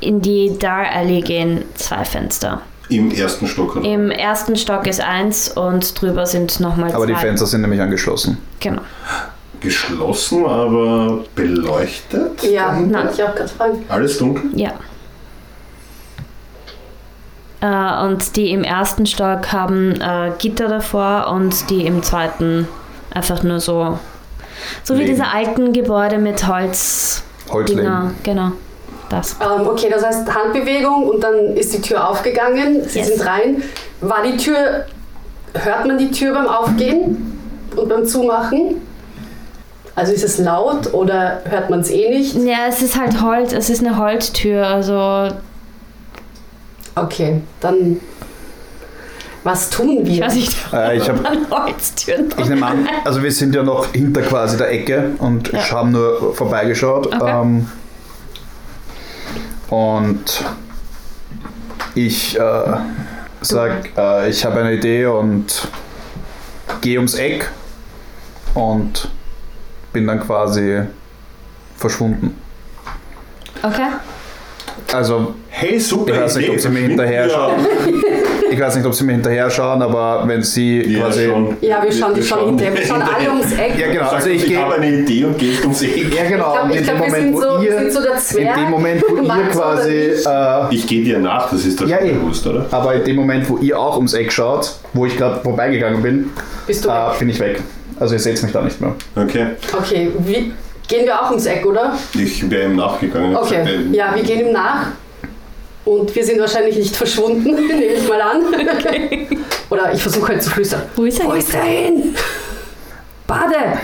[0.00, 2.60] in die Dar Alley gehen zwei Fenster.
[2.90, 3.76] Im ersten Stock.
[3.76, 3.88] Oder?
[3.88, 6.96] Im ersten Stock ist eins und drüber sind nochmal zwei.
[6.96, 8.38] Aber die Fenster sind nämlich angeschlossen.
[8.58, 8.82] Genau.
[9.60, 12.42] Geschlossen, aber beleuchtet?
[12.42, 12.92] Ja, Nein.
[12.92, 13.84] wollte ich auch gerade fragen.
[13.88, 14.50] Alles dunkel?
[14.58, 14.72] Ja.
[17.60, 22.66] Äh, und die im ersten Stock haben äh, Gitter davor und die im zweiten
[23.10, 23.98] einfach nur so.
[24.82, 25.12] So wie Lehnen.
[25.12, 27.22] diese alten Gebäude mit Holz.
[27.50, 27.84] Holzleben.
[27.84, 28.10] Dinger.
[28.22, 28.52] Genau.
[29.10, 29.36] Das.
[29.40, 32.82] Ähm, okay, das heißt Handbewegung und dann ist die Tür aufgegangen.
[32.88, 33.08] Sie Yes.
[33.16, 33.62] sind rein.
[34.00, 34.86] War die Tür,
[35.52, 37.38] hört man die Tür beim Aufgehen
[37.76, 38.80] und beim Zumachen?
[39.96, 42.34] Also ist es laut oder hört man es eh nicht?
[42.36, 45.28] Ja, es ist halt Holz, es ist eine Holztür, also
[46.94, 48.00] Okay, dann
[49.42, 50.26] was tun ich wir?
[50.26, 52.28] weiß nicht, Äh, ich hab- an Holztüren.
[52.36, 55.70] Ich nehme an, also wir sind ja noch hinter quasi der Ecke und Ja.
[55.72, 57.06] haben nur vorbeigeschaut.
[57.06, 57.40] Okay.
[57.42, 57.68] Ähm,
[59.70, 60.44] und
[61.94, 62.76] ich äh,
[63.40, 65.68] sag, äh, ich habe eine Idee und
[66.80, 67.50] gehe ums Eck
[68.54, 69.08] und
[69.92, 70.82] bin dann quasi
[71.76, 72.40] verschwunden.
[73.62, 73.88] Okay.
[74.92, 77.58] Also Hey, super Ich weiß nicht, ob sie mir hinterher wir.
[78.50, 81.26] ich weiß nicht, ob sie mir hinterher schauen, aber wenn sie Ja, quasi...
[81.26, 81.56] schon.
[81.60, 82.74] Ja, wir schauen die schon hinterher.
[82.74, 83.78] Wir schauen alle ums Eck.
[83.78, 84.08] Ja, genau.
[84.10, 86.14] Also ich ich gehe habe eine Idee und gehst ums Eck.
[86.14, 86.54] Ja, genau.
[86.54, 88.12] Ich glaub- und ich in dem glaub, wir Moment, wo so- wir ihr, so der
[88.14, 88.56] in Zwerg.
[88.56, 92.12] dem Moment, wo ihr quasi, äh, Ich gehe dir nach, das ist doch ja, eh.
[92.12, 92.66] bewusst, oder?
[92.70, 96.30] aber in dem Moment, wo ihr auch ums Eck schaut, wo ich gerade vorbeigegangen bin,
[96.66, 97.18] Bist du äh, weg?
[97.18, 97.60] bin ich weg.
[97.98, 98.94] Also ihr seht mich da nicht mehr.
[99.14, 99.46] Okay.
[99.78, 100.52] Okay, wie,
[100.88, 101.92] gehen wir auch ums Eck, oder?
[102.14, 103.36] Ich wäre ihm nachgegangen.
[103.36, 104.86] Okay, gesagt, äh, ja, wir gehen ihm nach.
[105.84, 108.42] Und wir sind wahrscheinlich nicht verschwunden, nehme ich mal an.
[109.70, 110.82] Oder ich versuche halt zu flüstern.
[110.96, 112.14] Wo ist er Wo ist er hin?
[113.26, 113.78] Bade,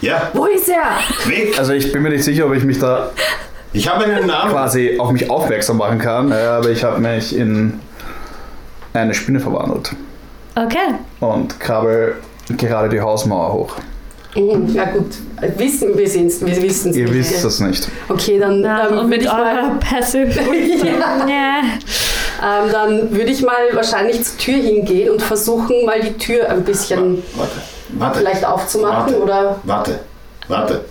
[0.00, 0.98] Ja, wo ist er?
[1.30, 1.54] weg!
[1.58, 3.10] Also ich bin mir nicht sicher, ob ich mich da
[3.72, 4.50] Ich habe einen Namen.
[4.52, 7.78] quasi auf mich aufmerksam machen kann, aber ich habe mich in
[8.92, 9.92] eine Spinne verwandelt
[10.56, 10.94] Okay.
[11.20, 12.16] und krabbel
[12.56, 13.76] gerade die Hausmauer hoch.
[14.34, 15.06] Ja gut,
[15.56, 17.14] wissen wir es, wir wissen es Ihr nicht.
[17.14, 17.88] wisst das nicht.
[18.08, 20.30] Okay, dann Na, ähm, und würde mit ich mal, eurer Passive.
[20.84, 21.60] ja, ja.
[22.64, 26.62] ähm, dann würde ich mal wahrscheinlich zur Tür hingehen und versuchen mal die Tür ein
[26.64, 27.52] bisschen Warte,
[27.90, 28.18] warte.
[28.20, 29.20] vielleicht aufzumachen Warte.
[29.22, 30.00] oder Warte,
[30.46, 30.84] warte,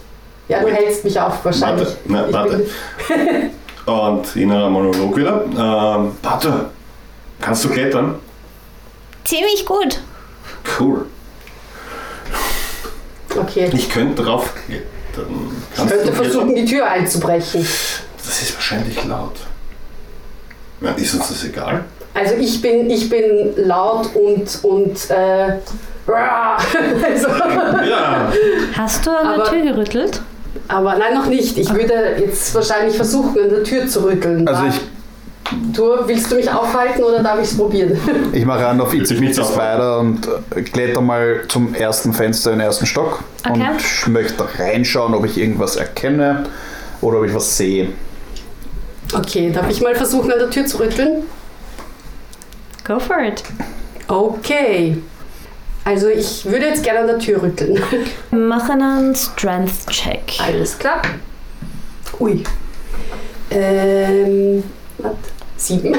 [0.49, 1.87] ja, du hältst mich auf wahrscheinlich.
[1.87, 1.97] warte.
[2.05, 2.65] Na, warte.
[3.85, 5.45] Und innerer Monolog wieder.
[5.45, 6.69] Ähm, warte,
[7.41, 8.15] Kannst du klettern?
[9.23, 9.99] Ziemlich gut.
[10.79, 11.05] Cool.
[13.37, 13.69] Okay.
[13.73, 14.53] Ich könnte drauf.
[14.67, 14.81] Ich
[15.75, 17.65] könnte versuchen, die Tür einzubrechen.
[18.17, 19.35] Das ist wahrscheinlich laut.
[20.81, 21.83] Ja, ist uns das egal?
[22.13, 25.57] Also ich bin, ich bin laut und, und äh,
[26.07, 27.27] also,
[27.87, 28.31] Ja.
[28.77, 30.21] Hast du an Aber- der Tür gerüttelt?
[30.67, 31.57] aber nein, noch nicht.
[31.57, 34.47] Ich würde jetzt wahrscheinlich versuchen, an der Tür zu rütteln.
[34.47, 34.79] Also ich,
[35.73, 37.97] Du, willst du mich aufhalten oder darf ich es probieren?
[38.33, 39.57] ich mache an auf Itzy aufhalten.
[39.57, 43.67] weiter und äh, kletter mal zum ersten Fenster im ersten Stock Okay.
[44.05, 46.45] und möchte reinschauen, ob ich irgendwas erkenne
[47.01, 47.89] oder ob ich was sehe.
[49.13, 51.23] Okay, darf ich mal versuchen, an der Tür zu rütteln?
[52.85, 53.43] Go for it.
[54.07, 54.97] Okay.
[55.85, 57.81] Also ich würde jetzt gerne an der Tür rütteln.
[58.31, 60.33] Mach einen Strength-Check.
[60.45, 61.01] Alles klar.
[62.19, 62.43] Ui.
[63.49, 64.63] Ähm,
[64.99, 65.13] was?
[65.59, 65.93] Sieben.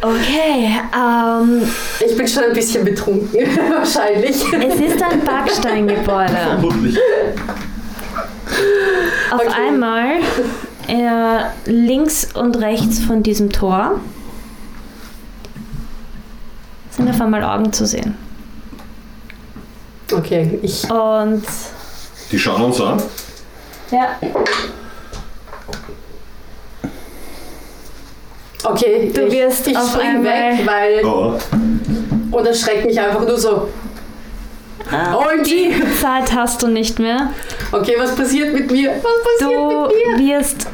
[0.00, 1.62] Okay, ähm,
[2.04, 4.30] Ich bin schon ein bisschen betrunken, wahrscheinlich.
[4.52, 6.32] es ist ein Backsteingebäude.
[6.34, 6.98] Vermutlich.
[9.30, 9.48] Auf Okay.
[9.68, 10.06] einmal
[10.88, 14.00] äh, links und rechts von diesem Tor
[16.90, 18.16] sind auf einmal Augen zu sehen.
[20.12, 20.88] Okay, ich.
[20.90, 21.42] Und
[22.30, 23.02] Die schauen uns an.
[23.90, 24.16] ja,
[28.64, 31.04] Okay, Du ich, wirst ich spring weg, weil.
[31.04, 31.34] Oh.
[32.30, 33.68] Und erschreckt mich einfach nur so.
[34.90, 35.72] OMG!
[36.00, 37.30] Zeit hast du nicht mehr.
[37.72, 38.90] Okay, was passiert mit mir?
[38.90, 40.38] Was passiert Du mit mir?
[40.38, 40.66] wirst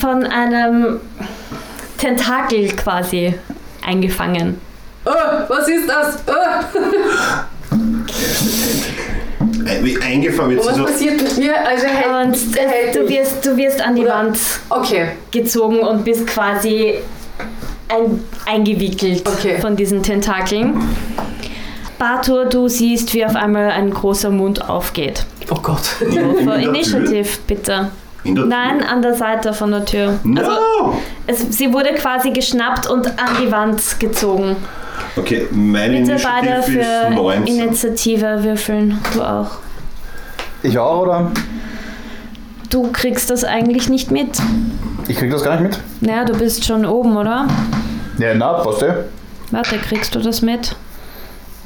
[0.00, 1.00] von einem
[1.98, 3.34] Tentakel quasi
[3.84, 4.60] eingefangen.
[5.04, 5.10] Oh,
[5.48, 6.18] was ist das?
[6.26, 6.78] Oh.
[9.82, 10.86] Wie eingefangen Und wird was sie so.
[10.86, 11.66] passiert mit mir?
[11.66, 14.38] Also, hält, Und es, hält du, wirst, du wirst an die Oder- Wand
[14.70, 16.94] Okay, gezogen und bist quasi
[17.88, 19.58] ein, eingewickelt Okay.
[19.60, 20.74] von diesen Tentakeln.
[21.98, 25.24] Bartur, du siehst, wie auf einmal ein großer Mund aufgeht.
[25.50, 25.82] oh Gott.
[26.00, 27.90] In der Initiative, bitte.
[28.24, 30.18] In der Nein, an der Seite von der Tür.
[30.24, 30.40] No!
[30.40, 34.56] Also, es, sie wurde quasi geschnappt und an die Wand gezogen.
[35.16, 37.46] Okay, meine Bitte beide Initiative ist für 19.
[37.58, 38.98] Initiative würfeln.
[39.14, 39.50] Du auch.
[40.62, 41.30] Ich auch, oder?
[42.70, 44.30] Du kriegst das eigentlich nicht mit.
[45.08, 45.80] Ich krieg das gar nicht mit.
[46.00, 47.46] Naja, du bist schon oben, oder?
[48.18, 48.96] Ja, na, passt ja.
[49.50, 50.74] Warte, kriegst du das mit?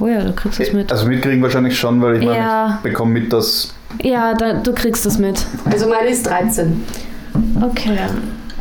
[0.01, 0.91] Oh ja, du kriegst das mit.
[0.93, 2.75] Also mitkriegen wahrscheinlich schon, weil ich meine, Ja.
[2.77, 5.45] ich bekomme mit, dass Ja, da, du kriegst das mit.
[5.71, 6.85] Also, meine ist 13.
[7.63, 7.99] Okay.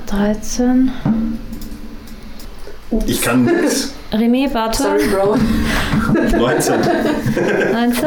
[0.08, 0.92] 13.
[3.06, 3.94] Ich kann nichts.
[4.14, 5.36] Remy, Bartur, Sorry, Bro.
[6.38, 6.76] 19.
[7.74, 8.06] 19.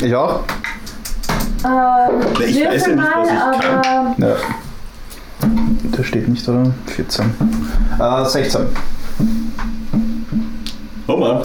[0.00, 0.44] ich auch.
[1.64, 4.06] Ähm, Ich weiß ja nicht, was ich mal, kann.
[4.06, 4.36] aber Ja.
[5.96, 6.72] Da steht nicht, oder?
[6.86, 7.24] 14.
[7.98, 8.66] Äh, 16.
[11.08, 11.42] Oh Mann,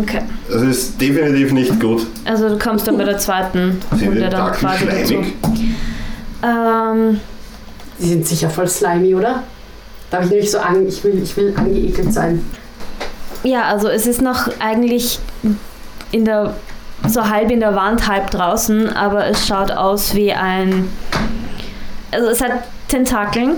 [0.00, 0.22] okay.
[0.50, 2.06] das ist definitiv nicht gut.
[2.24, 5.14] Also du kommst dann bei der zweiten Runde dann quasi dazu.
[6.42, 7.20] Ähm,
[8.00, 9.44] Die sind sicher voll slimy, oder?
[10.12, 10.86] Darf ich nämlich so an.
[10.86, 12.44] Ich will, ich will angeekelt sein.
[13.42, 15.18] ja, also es ist noch eigentlich
[16.12, 16.54] in der
[17.08, 20.88] so halb in der Wand, halb draußen, aber es schaut aus wie ein.
[22.12, 22.52] Also es hat
[22.88, 23.56] Tentakeln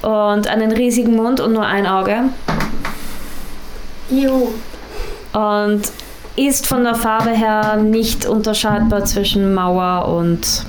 [0.00, 2.30] und einen riesigen Mund und nur ein Auge.
[4.10, 4.48] Ew.
[5.32, 5.82] Und
[6.36, 10.64] ist von der Farbe her nicht unterscheidbar zwischen Mauer und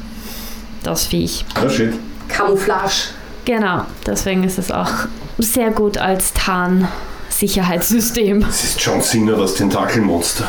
[0.83, 1.45] das Viech.
[1.63, 1.93] Oh shit.
[2.27, 3.13] Camouflage.
[3.45, 4.91] Genau, deswegen ist es auch
[5.37, 8.41] sehr gut als Tarn-Sicherheitssystem.
[8.41, 10.47] Das ist John Cena, das Tentakelmonster.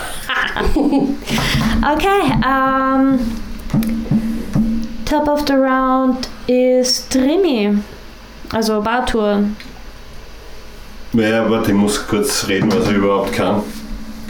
[0.65, 3.19] Okay, ähm,
[5.05, 7.79] top of the round ist Trimi.
[8.53, 9.45] Also Bartur.
[11.13, 13.63] Ja, warte, ich muss kurz reden, was er überhaupt kann.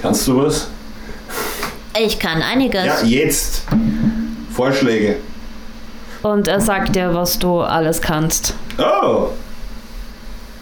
[0.01, 0.69] Kannst du was?
[1.99, 2.85] Ich kann einiges.
[2.85, 3.65] Ja, jetzt.
[4.55, 5.17] Vorschläge.
[6.23, 8.55] Und er sagt dir, was du alles kannst.
[8.79, 9.29] Oh.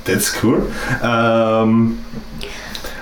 [0.04, 0.62] That's cool.
[1.02, 1.98] Ähm,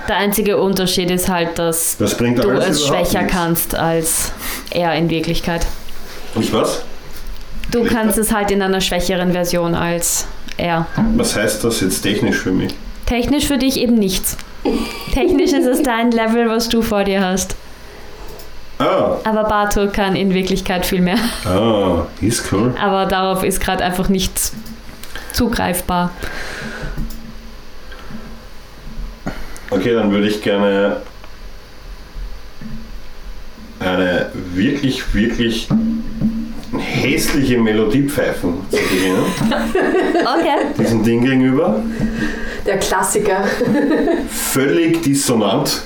[0.07, 2.17] Der einzige Unterschied ist halt, dass du es
[2.85, 3.33] schwächer nichts.
[3.33, 4.31] kannst als
[4.71, 5.65] er in Wirklichkeit.
[6.39, 6.81] Ich was?
[7.71, 7.95] Du Schwächer?
[7.95, 10.25] kannst es halt in einer schwächeren Version als
[10.57, 10.87] er.
[11.15, 12.73] Was heißt das jetzt technisch für mich?
[13.05, 14.35] Technisch für dich eben nichts.
[15.13, 17.55] Technisch ist es dein Level, was du vor dir hast.
[18.79, 21.17] Ah, Aber Bartur kann in Wirklichkeit viel mehr.
[21.45, 22.73] ah, ist cool.
[22.79, 24.53] Aber darauf ist gerade einfach nichts
[25.33, 26.11] zugreifbar.
[29.69, 30.97] Okay, dann würde ich gerne
[33.79, 35.67] eine wirklich, wirklich
[36.77, 39.25] hässliche Melodiepfeifen zu beginnen.
[40.39, 40.73] Okay.
[40.77, 41.81] Diesem Ding gegenüber.
[42.65, 43.45] Der Klassiker.
[44.29, 45.81] Völlig dissonant.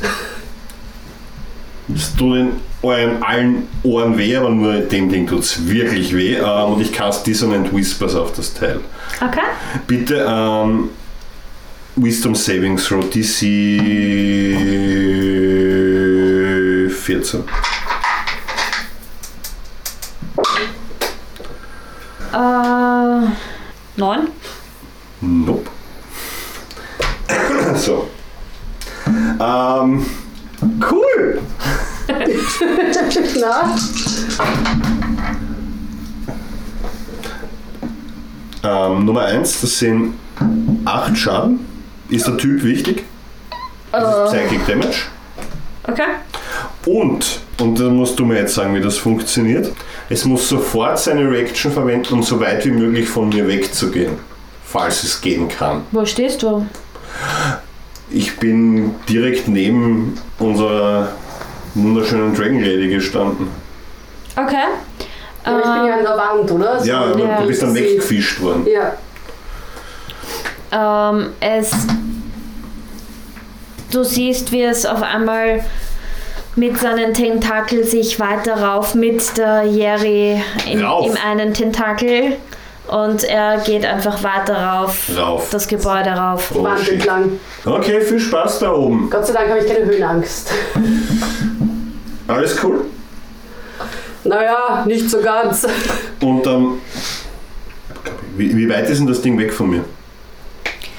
[1.96, 2.52] Es tut in
[2.82, 6.36] euren allen Ohren weh, aber nur dem Ding tut es wirklich weh.
[6.36, 8.80] Ähm, und ich cast Dissonant Whispers auf das Teil.
[9.20, 9.42] Okay.
[9.88, 10.90] Bitte ähm,
[11.96, 13.42] Wisdom Saving Throw DC
[16.90, 17.44] 14.
[22.34, 23.28] Äh,
[23.98, 24.28] neun.
[25.20, 25.70] Nope.
[27.76, 28.10] so.
[29.40, 30.06] Ähm,
[30.62, 31.42] cool.
[33.40, 33.76] Na?
[38.64, 40.14] Ähm, Nummer 1, das sind
[40.86, 41.66] 8 Schaden.
[42.10, 43.06] Ist der Typ wichtig?
[43.92, 45.08] Das ist Psychic Damage.
[45.88, 46.04] Okay.
[46.86, 49.72] Und, und da musst du mir jetzt sagen, wie das funktioniert.
[50.10, 54.14] Es muss sofort seine Reaction verwenden, um so weit wie möglich von mir wegzugehen.
[54.64, 55.82] Falls es gehen kann.
[55.92, 56.66] Wo stehst du?
[58.14, 61.14] Ich bin direkt neben unserer
[61.76, 63.48] wunderschönen Dragon Lady gestanden.
[64.36, 64.56] Okay.
[65.46, 66.80] Ja, ich bin ja an der Wand, oder?
[66.80, 68.68] So, Ja, aber Ja, du bist dann weggefischt worden.
[68.68, 68.94] Ja.
[71.12, 71.72] Ähm, es.
[73.92, 75.64] Du siehst, wie es auf einmal
[76.56, 81.08] mit seinen Tentakeln sich weiter rauf mit der Jerry in, Rauf?
[81.08, 82.38] im einen Tentakel
[82.92, 85.50] und er geht einfach weiter rauf, Rauf.
[85.50, 86.52] das Gebäude rauf.
[86.54, 87.40] Oh, Wand entlang.
[87.66, 89.10] Okay, viel Spaß da oben.
[89.10, 90.52] Gott sei Dank habe ich keine Höhenangst.
[92.28, 92.82] Alles cool.
[94.26, 95.66] Naja, nicht so ganz.
[96.22, 96.82] Und ähm,
[98.36, 99.86] wie, wie weit ist denn das Ding weg von mir?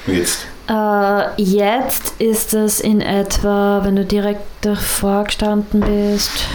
[0.07, 0.47] Jetzt.
[0.67, 6.45] Äh, jetzt ist es in etwa, wenn du direkt davor gestanden bist,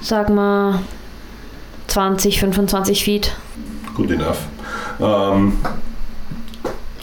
[0.00, 0.80] sag mal
[1.96, 3.32] 20, 25 Feet.
[3.94, 4.36] Good enough.
[5.00, 5.54] Ähm,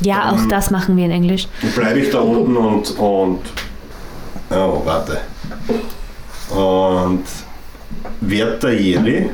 [0.01, 1.47] Ja, auch das machen wir in Englisch.
[1.75, 3.39] bleibe ich da unten und, und.
[4.51, 5.21] Oh, warte.
[6.55, 7.23] Und
[8.21, 9.31] werde der Jeri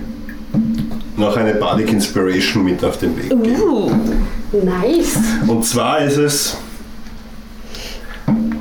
[1.17, 3.61] noch eine Bardic Inspiration mit auf den Weg geben.
[3.61, 3.91] Uh.
[4.63, 5.17] Nice.
[5.45, 6.57] Und zwar ist es.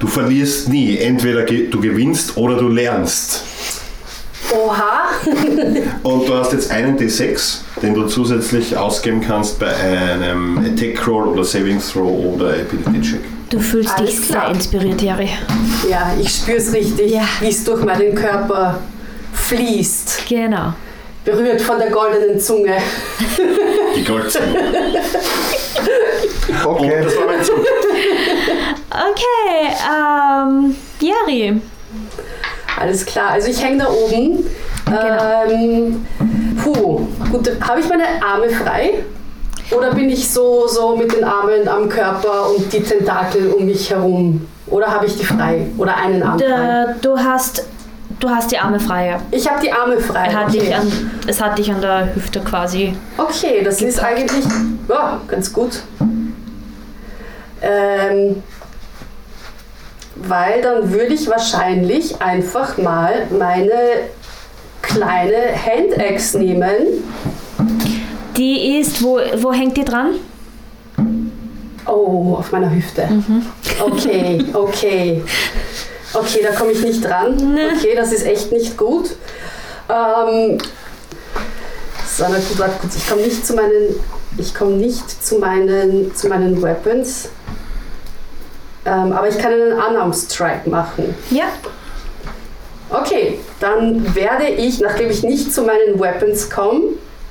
[0.00, 0.96] Du verlierst nie.
[0.98, 3.44] Entweder du gewinnst oder du lernst.
[4.52, 5.08] Oha.
[6.02, 11.28] Und du hast jetzt einen D6, den du zusätzlich ausgeben kannst bei einem Attack Roll
[11.28, 13.20] oder Saving Throw oder Ability Check.
[13.50, 14.46] Du fühlst Alles dich klar.
[14.46, 15.28] sehr inspiriert, Jerry.
[15.88, 17.22] Ja, ich spüre es richtig, Ja.
[17.40, 18.78] wie es durch meinen Körper
[19.32, 20.22] fließt.
[20.28, 20.72] Genau.
[21.24, 22.76] Berührt von der goldenen Zunge.
[23.96, 24.46] Die Goldzunge.
[26.64, 27.00] Und Okay.
[27.04, 27.58] das war mein Zug.
[28.90, 31.60] Okay, ähm, Jerry.
[32.78, 34.44] Alles klar, also ich hänge da oben.
[34.88, 36.06] Ähm,
[36.62, 39.04] puh, gut, habe ich meine Arme frei?
[39.70, 43.90] Oder bin ich so, so mit den Armen am Körper und die Tentakel um mich
[43.90, 44.46] herum?
[44.66, 45.66] Oder habe ich die frei?
[45.76, 46.94] Oder einen Arm frei?
[47.02, 47.66] Du hast
[48.20, 49.08] du hast die Arme frei.
[49.08, 49.20] ja.
[49.30, 50.32] Ich habe die Arme frei.
[50.32, 50.72] Hat okay.
[50.72, 52.94] an, es hat dich an der Hüfte quasi.
[53.16, 54.44] Okay, das ist eigentlich
[54.88, 55.82] ja, ganz gut.
[57.60, 58.42] Ähm,
[60.22, 64.08] weil dann würde ich wahrscheinlich einfach mal meine
[64.82, 67.04] kleine Handaxe nehmen.
[68.36, 70.14] Die ist, wo, wo hängt die dran?
[71.86, 73.08] Oh, auf meiner Hüfte.
[73.80, 75.22] Okay, okay.
[76.12, 77.58] Okay, da komme ich nicht dran.
[77.76, 79.10] Okay, das ist echt nicht gut.
[79.88, 80.58] Ähm,
[82.06, 82.96] so, na gut, warte kurz.
[82.96, 83.94] Ich komme nicht zu meinen,
[84.36, 87.30] ich komme nicht zu meinen, zu meinen Weapons.
[88.88, 91.14] Ähm, aber ich kann einen Unarmed Strike machen.
[91.30, 91.44] Ja.
[92.90, 96.80] Okay, dann werde ich, nachdem ich nicht zu meinen Weapons komme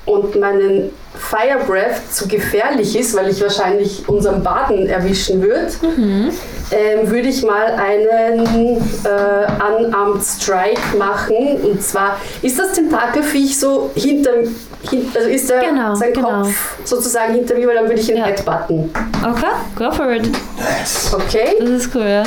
[0.06, 5.72] und meinen Fire Breath zu gefährlich ist, weil ich wahrscheinlich unseren Baden erwischen würde,
[6.72, 11.62] ähm, würde ich mal einen äh, Unarmed Strike machen.
[11.64, 14.32] Und zwar ist das Tentakelviech so hinter,
[14.90, 16.44] hin, also ist der, Genau, sein genau.
[16.44, 18.26] Kopf sozusagen hinter mir, weil dann würde ich ihn Ja.
[18.26, 18.92] headbutten.
[19.24, 20.24] Okay, go for it.
[20.58, 21.14] Nice.
[21.14, 22.24] Okay, Das ist cool, ja.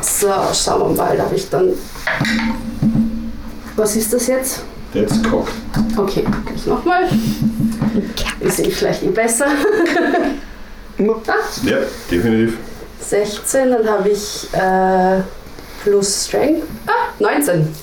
[0.00, 1.70] so schauen wir mal, da habe ich dann.
[3.76, 4.62] Was ist das jetzt?
[4.92, 5.52] That's cocked.
[5.96, 6.24] Okay,
[6.54, 7.02] ich nochmal.
[8.40, 9.46] Ist eh vielleicht eh besser.
[10.98, 11.32] ah,
[11.64, 11.78] Ja,
[12.10, 12.58] definitiv.
[13.00, 15.22] 16, dann habe ich äh,
[15.82, 16.62] plus Strength.
[16.86, 17.74] Ah, 19.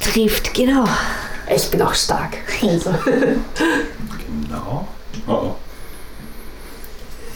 [0.00, 0.84] Trifft, genau.
[1.54, 2.38] Ich bin auch stark.
[2.62, 2.90] Also,
[4.50, 4.86] No.
[5.28, 5.54] Oh oh.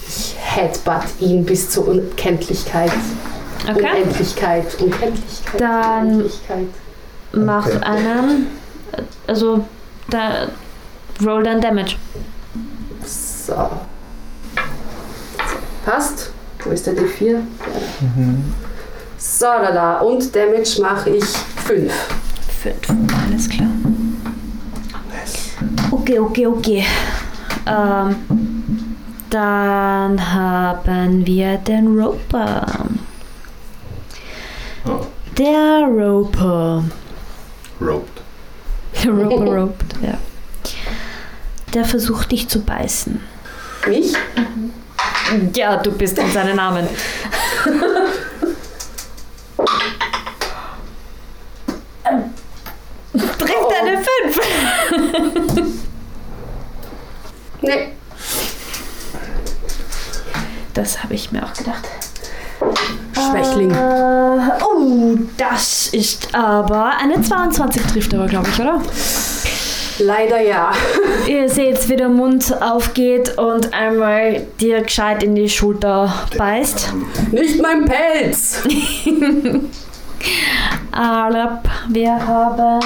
[0.07, 2.92] ich headbutt ihn bis zur Unkenntlichkeit.
[3.68, 4.03] Okay.
[4.03, 6.66] Unendlichkeit, Unkenntlichkeit, Dann- Unendlichkeit.
[7.32, 7.78] mach Okay.
[7.82, 8.46] einen.
[9.26, 9.64] Also,
[10.09, 10.48] da.
[11.24, 11.96] Roll dann Damage.
[13.05, 13.70] So.
[15.85, 16.31] Passt.
[16.64, 17.39] Wo ist der D4?
[19.18, 19.99] So, da, da.
[20.01, 21.93] Und Damage mache ich 5.
[22.62, 22.89] Fünf.
[23.26, 23.68] Alles klar.
[25.91, 26.85] Okay, okay, okay.
[27.66, 28.16] Ähm,
[29.31, 32.66] dann haben wir den Roper.
[34.87, 35.07] Oh,
[35.39, 36.85] Der Roper.
[37.81, 38.22] roped.
[39.05, 40.18] Der Roper roped, ja.
[41.72, 43.20] Der versucht dich zu beißen.
[43.89, 44.12] Mich?
[45.55, 46.89] Ja, du bist in seinen Namen.
[53.12, 55.81] Trifft eine 5.
[57.62, 57.93] Nee.
[60.74, 61.85] Das habe ich mir auch gedacht.
[63.12, 63.70] Schwächling.
[63.70, 68.81] Äh, oh, das ist aber eine 22 trifft aber, glaube ich, oder?
[70.01, 70.72] Leider ja.
[71.28, 76.92] Ihr seht, wie der Mund aufgeht und einmal dir gescheit in die Schulter beißt.
[77.32, 78.62] Nicht mein Pelz!
[80.92, 82.80] Alap, wir haben.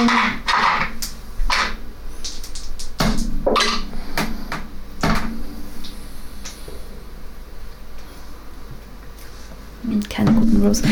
[10.11, 10.83] Keine guten Rolls.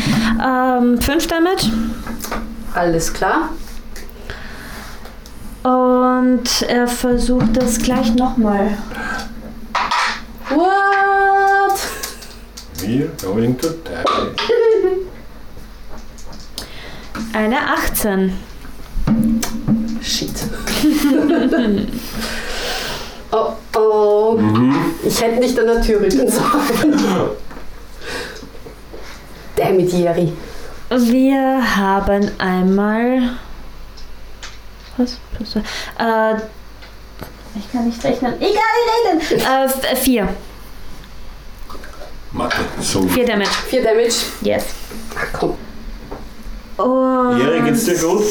[0.43, 1.71] Ähm, 5 Damage.
[2.73, 3.49] Alles klar.
[6.13, 8.77] Und er versucht das gleich nochmal.
[10.49, 11.79] What?
[12.77, 14.03] We're going to die.
[17.35, 18.33] Eine 18.
[20.01, 20.29] Shit.
[23.31, 24.39] oh oh.
[25.03, 26.99] Ich hätte nicht an der Tür rücken sollen.
[29.55, 30.33] Damn it, Jerry.
[30.89, 33.37] Wir haben einmal.
[34.97, 35.17] Was?
[35.35, 35.59] Plus zwei.
[35.99, 36.35] Äh,
[37.55, 38.33] ich kann nicht rechnen.
[38.39, 38.61] Egal,
[39.11, 39.39] reden!
[39.39, 40.27] Äh, f- vier.
[42.31, 43.03] Mathe, so.
[43.07, 43.49] Vier Damage.
[43.69, 44.15] Vier Damage.
[44.41, 44.65] Yes.
[45.15, 45.57] Ach komm.
[46.77, 48.23] Und Jerry, geht's dir gut?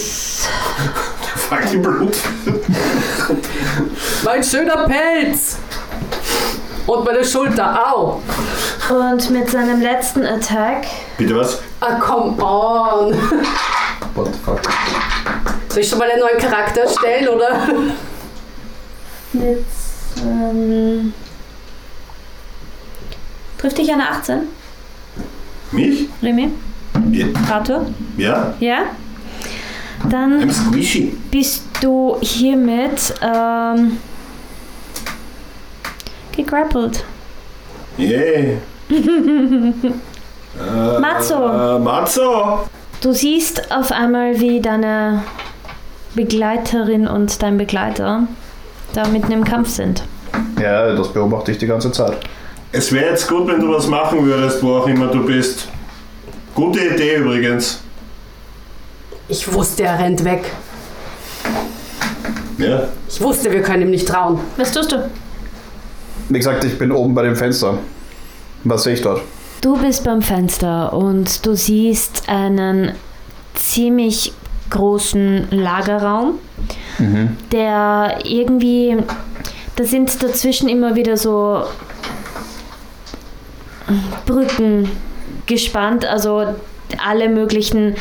[1.48, 2.16] Fackelblut.
[4.24, 5.58] Mein schöner Pelz!
[6.86, 7.92] Und meine Schulter.
[7.94, 8.20] Au!
[8.90, 10.86] Und mit seinem letzten Attack
[11.16, 11.60] Bitte was?
[11.80, 13.14] Ah, come on!
[14.14, 14.60] What the fuck?
[15.68, 17.66] Soll ich schon mal einen neuen Charakter erstellen, oder?
[19.32, 19.64] mit
[20.22, 21.14] ähm,
[23.58, 24.40] trifft dich eine 18,
[25.72, 26.08] Mich?
[26.22, 26.50] Remy?
[27.10, 27.26] Ja.
[27.50, 27.86] Arthur?
[28.18, 28.54] ja?
[28.60, 28.82] Ja?
[30.10, 30.52] Dann
[31.30, 33.96] bist du hiermit ähm,
[36.36, 37.02] gegrappelt.
[37.98, 38.58] Yeah.
[38.90, 38.98] äh,
[40.98, 41.46] Matzo.
[41.46, 42.68] Äh, Matzo.
[43.02, 45.24] Du siehst auf einmal, wie deine
[46.14, 48.28] Begleiterin und dein Begleiter
[48.94, 50.04] da mitten im Kampf sind.
[50.60, 52.16] Ja, das beobachte ich die ganze Zeit.
[52.70, 55.66] Es wäre jetzt gut, wenn du was machen würdest, wo auch immer du bist.
[56.54, 57.80] Gute Idee übrigens.
[59.26, 60.44] Ich wusste, er rennt weg.
[62.58, 62.84] Ja.
[63.08, 64.38] Ich wusste, wir können ihm nicht trauen.
[64.56, 65.10] Was tust du?
[66.28, 67.78] Wie gesagt, ich bin oben bei dem Fenster.
[68.62, 69.22] Was sehe ich dort?
[69.62, 72.92] Du bist beim Fenster und du siehst einen
[73.54, 74.32] ziemlich
[74.70, 76.34] großen Lagerraum,
[77.52, 78.96] der irgendwie,
[79.76, 81.62] da sind dazwischen immer wieder so
[84.26, 84.90] Brücken
[85.46, 86.44] gespannt, also
[86.98, 87.94] alle möglichen,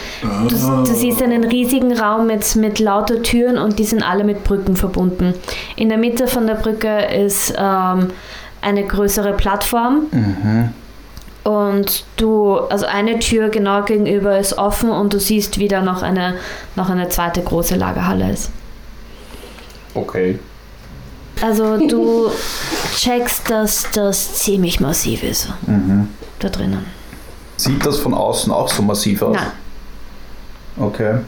[0.49, 4.43] du, du siehst einen riesigen Raum mit, mit lauter Türen und die sind alle mit
[4.43, 5.35] Brücken verbunden.
[5.75, 8.09] In der Mitte von der Brücke ist ähm,
[8.61, 10.07] eine größere Plattform
[11.43, 16.03] und du, also eine Tür genau gegenüber ist offen und du siehst, wie da noch
[16.03, 16.35] eine,
[16.75, 18.51] noch eine zweite große Lagerhalle ist.
[19.93, 20.39] Okay.
[21.41, 22.29] Also du
[22.95, 25.49] checkst, dass das ziemlich massiv ist.
[26.39, 26.85] Da drinnen.
[27.57, 29.35] Sieht das von außen auch so massiv aus?
[29.35, 29.51] Nein,
[30.79, 31.19] Okay.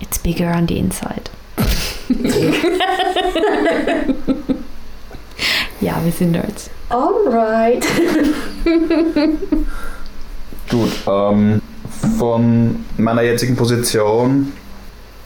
[0.00, 1.30] it's bigger on the inside.
[5.80, 6.70] ja, wir sind Nerds.
[6.88, 7.86] Alright.
[10.70, 10.92] Gut.
[11.06, 11.60] Ähm,
[12.18, 14.52] von meiner jetzigen Position,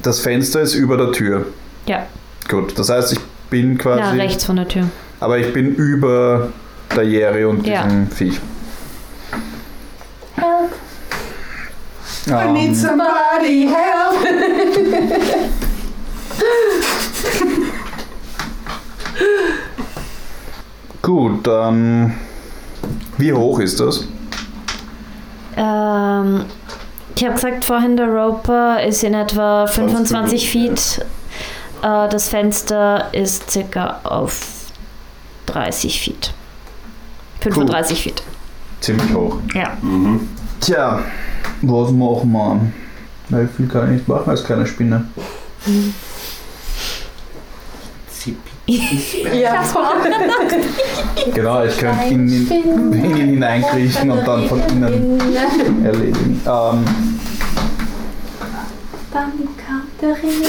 [0.03, 1.47] das Fenster ist über der Tür.
[1.87, 2.07] Ja,
[2.49, 2.79] Gut.
[2.79, 3.21] Das heißt, ich
[3.51, 4.01] bin quasi.
[4.01, 4.85] ja rechts von der Tür.
[5.21, 6.49] Aber ich bin über
[6.95, 7.85] der Jerry und Ja.
[7.85, 8.41] diesem Viech.
[12.27, 14.17] I need Ähm, somebody help.
[21.03, 22.15] gut, dann.
[23.19, 24.05] Wie hoch ist das?
[25.57, 26.45] Ähm,
[27.17, 31.05] Ich habe gesagt vorhin, der Roper ist in etwa 25 Feet.
[31.83, 34.41] Äh, das Fenster ist circa auf
[35.47, 36.33] 30 Feet.
[37.41, 38.23] 35 Feet.
[38.81, 39.37] Ziemlich hoch.
[39.55, 39.77] Ja.
[39.81, 40.29] Mhm.
[40.61, 41.01] Tja,
[41.63, 42.61] was machen wir?
[43.29, 45.05] Weil viel kann ich nicht machen als kleine Spinne.
[48.67, 49.63] Ja,
[51.35, 52.49] Genau, ich könnte in, ihn-
[52.93, 55.21] in ihn hineinkriechen und dann von innen
[55.85, 56.41] erledigen.
[56.47, 56.85] Ähm,
[59.13, 59.33] Dann
[59.67, 60.45] kam der Regen.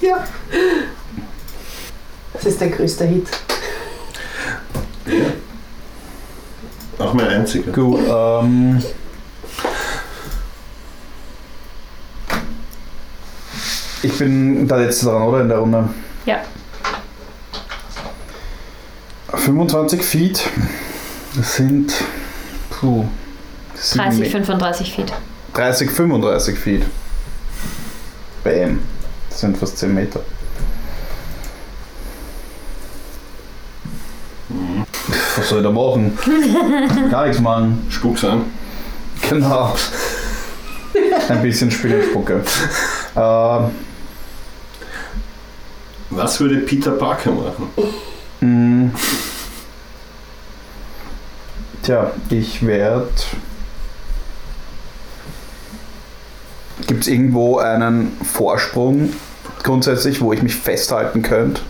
[0.00, 0.24] ja.
[2.34, 3.26] Das ist der größte Hit.
[6.98, 7.72] Auch mein einziger.
[7.72, 8.80] gut, ähm,
[14.02, 15.40] ich bin da jetzt dran, oder?
[15.42, 15.88] In der Runde.
[16.26, 16.38] Ja.
[19.34, 20.42] 25 Feet.
[21.36, 21.92] Das sind.
[22.70, 23.04] Puh.
[23.74, 25.12] sieben 30, Me- 35 Feet.
[25.54, 26.86] 30, 35 Feet.
[28.44, 28.80] Bam.
[29.30, 30.20] Das sind fast 10 Meter.
[35.36, 36.18] Was soll ich da machen?
[37.10, 37.86] Gar nichts machen.
[37.90, 38.44] Spuck's an.
[39.28, 39.74] Genau.
[41.28, 42.42] Ein bisschen Spinnenspucke.
[43.16, 43.64] Ähm,
[46.10, 47.70] Was würde Peter Parker machen?
[48.40, 48.90] mh.
[51.82, 53.08] Tja, ich werde.
[56.86, 59.12] Gibt es irgendwo einen Vorsprung
[59.62, 61.60] grundsätzlich, wo ich mich festhalten könnte?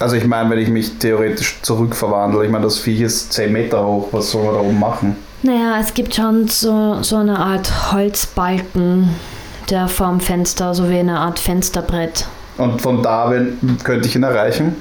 [0.00, 3.84] Also ich meine, wenn ich mich theoretisch zurückverwandle, ich meine, das Viech ist 10 Meter
[3.84, 5.16] hoch, was soll man da oben machen?
[5.42, 9.10] Naja, es gibt schon so, so eine Art Holzbalken,
[9.70, 12.26] der vorm Fenster, so wie eine Art Fensterbrett.
[12.58, 14.76] Und von da wenn, könnte ich ihn erreichen?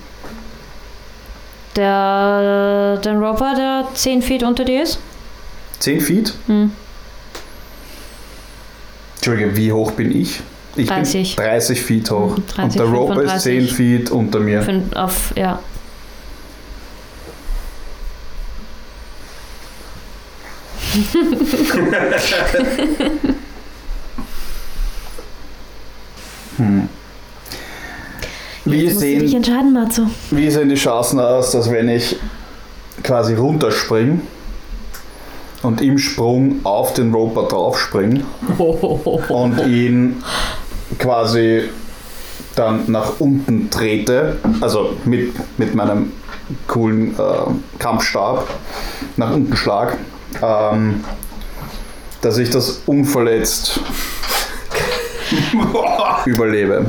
[1.75, 4.99] Der, den Roper, der 10 Feet unter dir ist?
[5.79, 6.33] 10 Feet?
[6.47, 6.71] Hm.
[9.15, 10.41] Entschuldige, wie hoch bin ich?
[10.75, 11.35] Ich 30.
[11.35, 12.37] bin 30 Feet hoch.
[12.55, 13.73] 30, und der Rope ist 10 35.
[13.73, 14.83] Feet unter mir.
[14.95, 15.59] Auf, ja.
[26.57, 26.89] Hm.
[28.71, 30.01] Wie Jetzt musst du dich sehen, entscheiden, Matzo.
[30.31, 32.17] wie sehen die Chancen aus, dass wenn ich
[33.03, 34.21] quasi runterspringe
[35.63, 38.23] und im Sprung auf den Roper draufspringe
[39.29, 40.23] und ihn
[40.99, 41.63] quasi
[42.55, 46.11] dann nach unten trete, also mit, mit meinem
[46.67, 48.47] coolen äh, Kampfstab
[49.15, 49.97] nach unten schlag,
[50.41, 51.03] ähm,
[52.21, 53.79] dass ich das unverletzt
[56.25, 56.85] überlebe.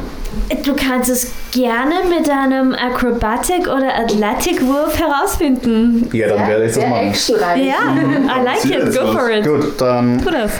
[0.64, 6.08] Du kannst es gerne mit einem Acrobatic- oder Athletic-Wurf herausfinden.
[6.12, 7.64] Ja, dann werde ich das machen.
[7.64, 8.94] Ja, I like Sieht it.
[8.98, 9.44] Go for it.
[9.44, 10.52] Gut, dann Tu das.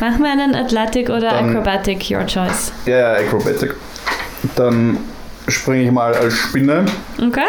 [0.00, 2.72] Mach mal einen Athletic oder Dann- Acrobatic, your choice.
[2.86, 3.74] Ja, ja, Acrobatic.
[4.54, 4.98] Dann
[5.48, 6.84] springe ich mal als Spinne
[7.20, 7.48] Okay?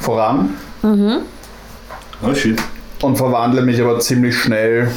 [0.00, 0.54] voran
[2.22, 2.60] Oh shit.
[3.02, 4.88] und verwandle mich aber ziemlich schnell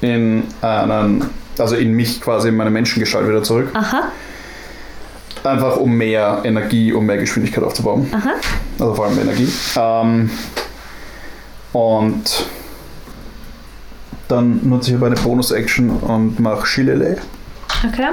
[0.00, 3.68] in einen, also in mich quasi in meine Menschengestalt wieder zurück.
[3.74, 4.08] Aha,
[5.42, 8.08] Einfach um mehr Energie, um mehr Geschwindigkeit aufzubauen.
[8.12, 8.32] aha.
[8.78, 9.48] Also vor allem Energie.
[9.76, 10.30] Ähm,
[11.72, 12.46] und
[14.28, 17.20] dann nutze ich aber eine Bonus-Action und mache Shillelagh.
[17.88, 18.08] Okay.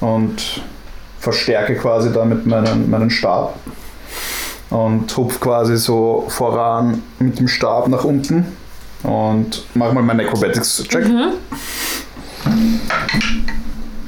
[0.00, 0.62] und
[1.20, 3.54] verstärke quasi damit meinen, meinen Stab
[4.70, 8.46] und hupf quasi so voran mit dem Stab nach unten
[9.04, 11.06] und mach mal meinen Acrobatics-Check.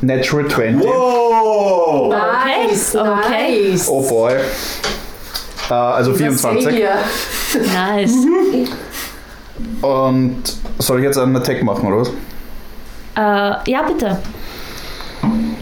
[0.00, 0.84] Natural 20.
[0.86, 2.10] Wow!
[2.12, 3.70] Nice, Okay.
[3.72, 3.88] nice.
[3.88, 4.32] Oh boy.
[5.70, 6.64] Äh, also 24.
[6.66, 6.98] Xavier.
[7.74, 8.12] Nice.
[9.82, 10.42] Und
[10.78, 12.08] soll ich jetzt einen Attack machen, oder was?
[13.16, 14.18] äh, ja, bitte.
[15.20, 15.56] Komm,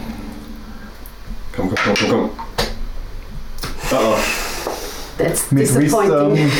[1.55, 2.29] komm, komm, komm, komm.
[3.91, 4.15] Oh,
[5.17, 6.35] That's Mit disappointing.
[6.35, 6.51] Wisdom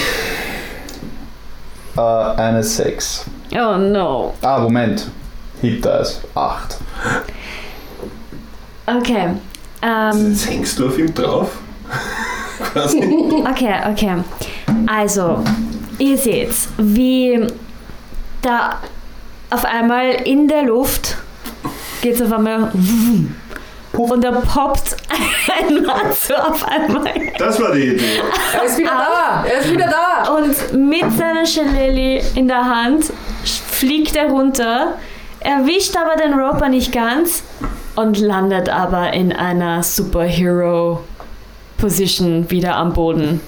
[1.98, 3.26] äh, eine 6.
[3.54, 4.34] Oh no.
[4.42, 5.08] Ah, Moment.
[5.62, 6.78] Hit Dice 8.
[8.86, 9.30] Okay.
[9.82, 11.52] Ähm, Jetzt hängst du auf ihm drauf?
[13.50, 14.16] Okay, okay.
[14.88, 15.44] Also,
[16.00, 17.46] ihr seht's, wie
[18.42, 18.82] da
[19.52, 21.18] auf einmal in der Luft
[22.02, 22.72] geht's auf einmal
[23.94, 24.98] und da poppt
[25.60, 27.14] ein Matzo auf einmal.
[27.38, 28.22] Das war die Idee.
[28.54, 29.46] Er ist wieder da.
[29.48, 30.34] Er ist wieder da.
[30.34, 33.12] Und mit seiner Shillelagh in der Hand
[33.44, 34.98] fliegt er runter,
[35.40, 37.42] erwischt aber den Roper nicht ganz
[37.96, 43.42] und landet aber in einer Superhero-Position wieder am Boden.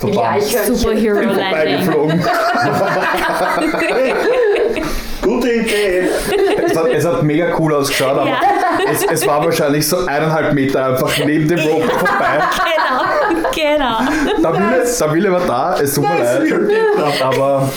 [0.00, 0.40] Total.
[0.40, 2.20] Superhero Landing.
[5.22, 6.08] Gute Idee.
[6.64, 8.40] Es hat, es hat mega cool ausgeschaut, aber Ja.
[8.92, 12.38] es, es war wahrscheinlich so eineinhalb Meter einfach neben dem Rope vorbei.
[13.52, 13.98] Genau, genau.
[14.42, 16.52] Der Wille, der Wille war da, es tut mir leid.
[17.22, 17.68] Aber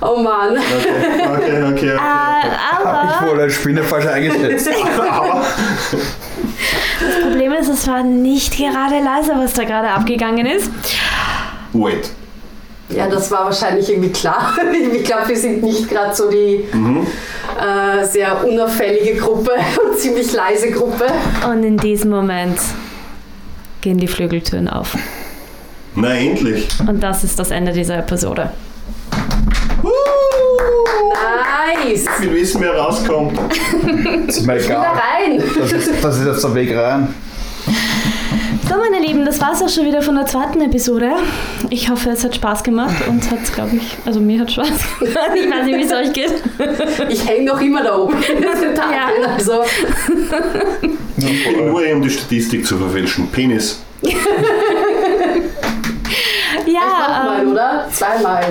[0.00, 0.56] Oh Mann.
[0.56, 1.94] Okay, okay, okay.
[1.94, 4.68] Äh, habe ich aber wohl als Spinne falsch eingeschätzt.
[7.00, 10.70] das Problem ist, es war nicht gerade leise, was da gerade abgegangen ist.
[11.72, 12.10] Wait.
[12.90, 14.54] Ja, das war wahrscheinlich irgendwie klar.
[14.92, 19.52] Ich glaube, wir sind nicht gerade so die äh, sehr unauffällige Gruppe
[19.84, 21.06] und ziemlich leise Gruppe.
[21.50, 22.58] Und in diesem Moment
[23.80, 24.96] gehen die Flügeltüren auf.
[25.94, 26.68] Na endlich.
[26.86, 28.50] Und das ist das Ende dieser Episode.
[31.84, 32.06] Nice!
[32.20, 33.38] Wir wissen, wer rauskommt.
[34.26, 34.86] ist mir egal.
[34.86, 35.42] rein!
[35.58, 37.14] Das ist, das ist jetzt der Weg rein.
[38.68, 41.12] So, meine Lieben, das war's auch schon wieder von der zweiten Episode.
[41.70, 42.94] Ich hoffe, es hat Spaß gemacht.
[43.08, 45.14] Uns hat's, glaube ich, also mir hat Spaß gemacht.
[45.34, 46.34] Ich weiß nicht, wie es euch geht.
[47.08, 48.16] Ich hänge noch immer da oben.
[48.78, 49.08] Ja.
[49.34, 49.64] Also,
[51.56, 53.28] Nur um die Statistik zu verfälschen.
[53.30, 53.82] Penis.
[56.66, 57.88] Ja, nochmal, ähm, oder?
[57.92, 58.44] Zweimal.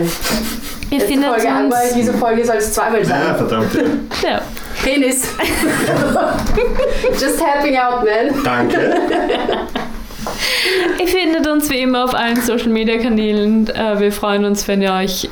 [0.89, 1.93] Ihr Letzte findet Folge einmal, uns...
[1.93, 3.35] diese Folge soll es zweimal sein.
[3.35, 3.73] verdammt.
[4.21, 4.29] Ja.
[4.29, 4.41] Ja.
[4.83, 5.23] Penis.
[7.19, 8.43] Just helping out, man.
[8.43, 8.95] Danke.
[10.99, 13.67] Ihr findet uns wie immer auf allen Social Media Kanälen.
[13.69, 15.29] Äh, wir freuen uns, wenn ihr euch,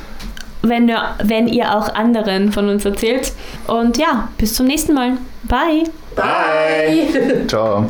[0.62, 3.32] wenn ihr, wenn ihr auch anderen von uns erzählt.
[3.66, 5.18] Und ja, bis zum nächsten Mal.
[5.44, 5.84] Bye.
[6.14, 7.46] Bye.
[7.46, 7.86] Ciao.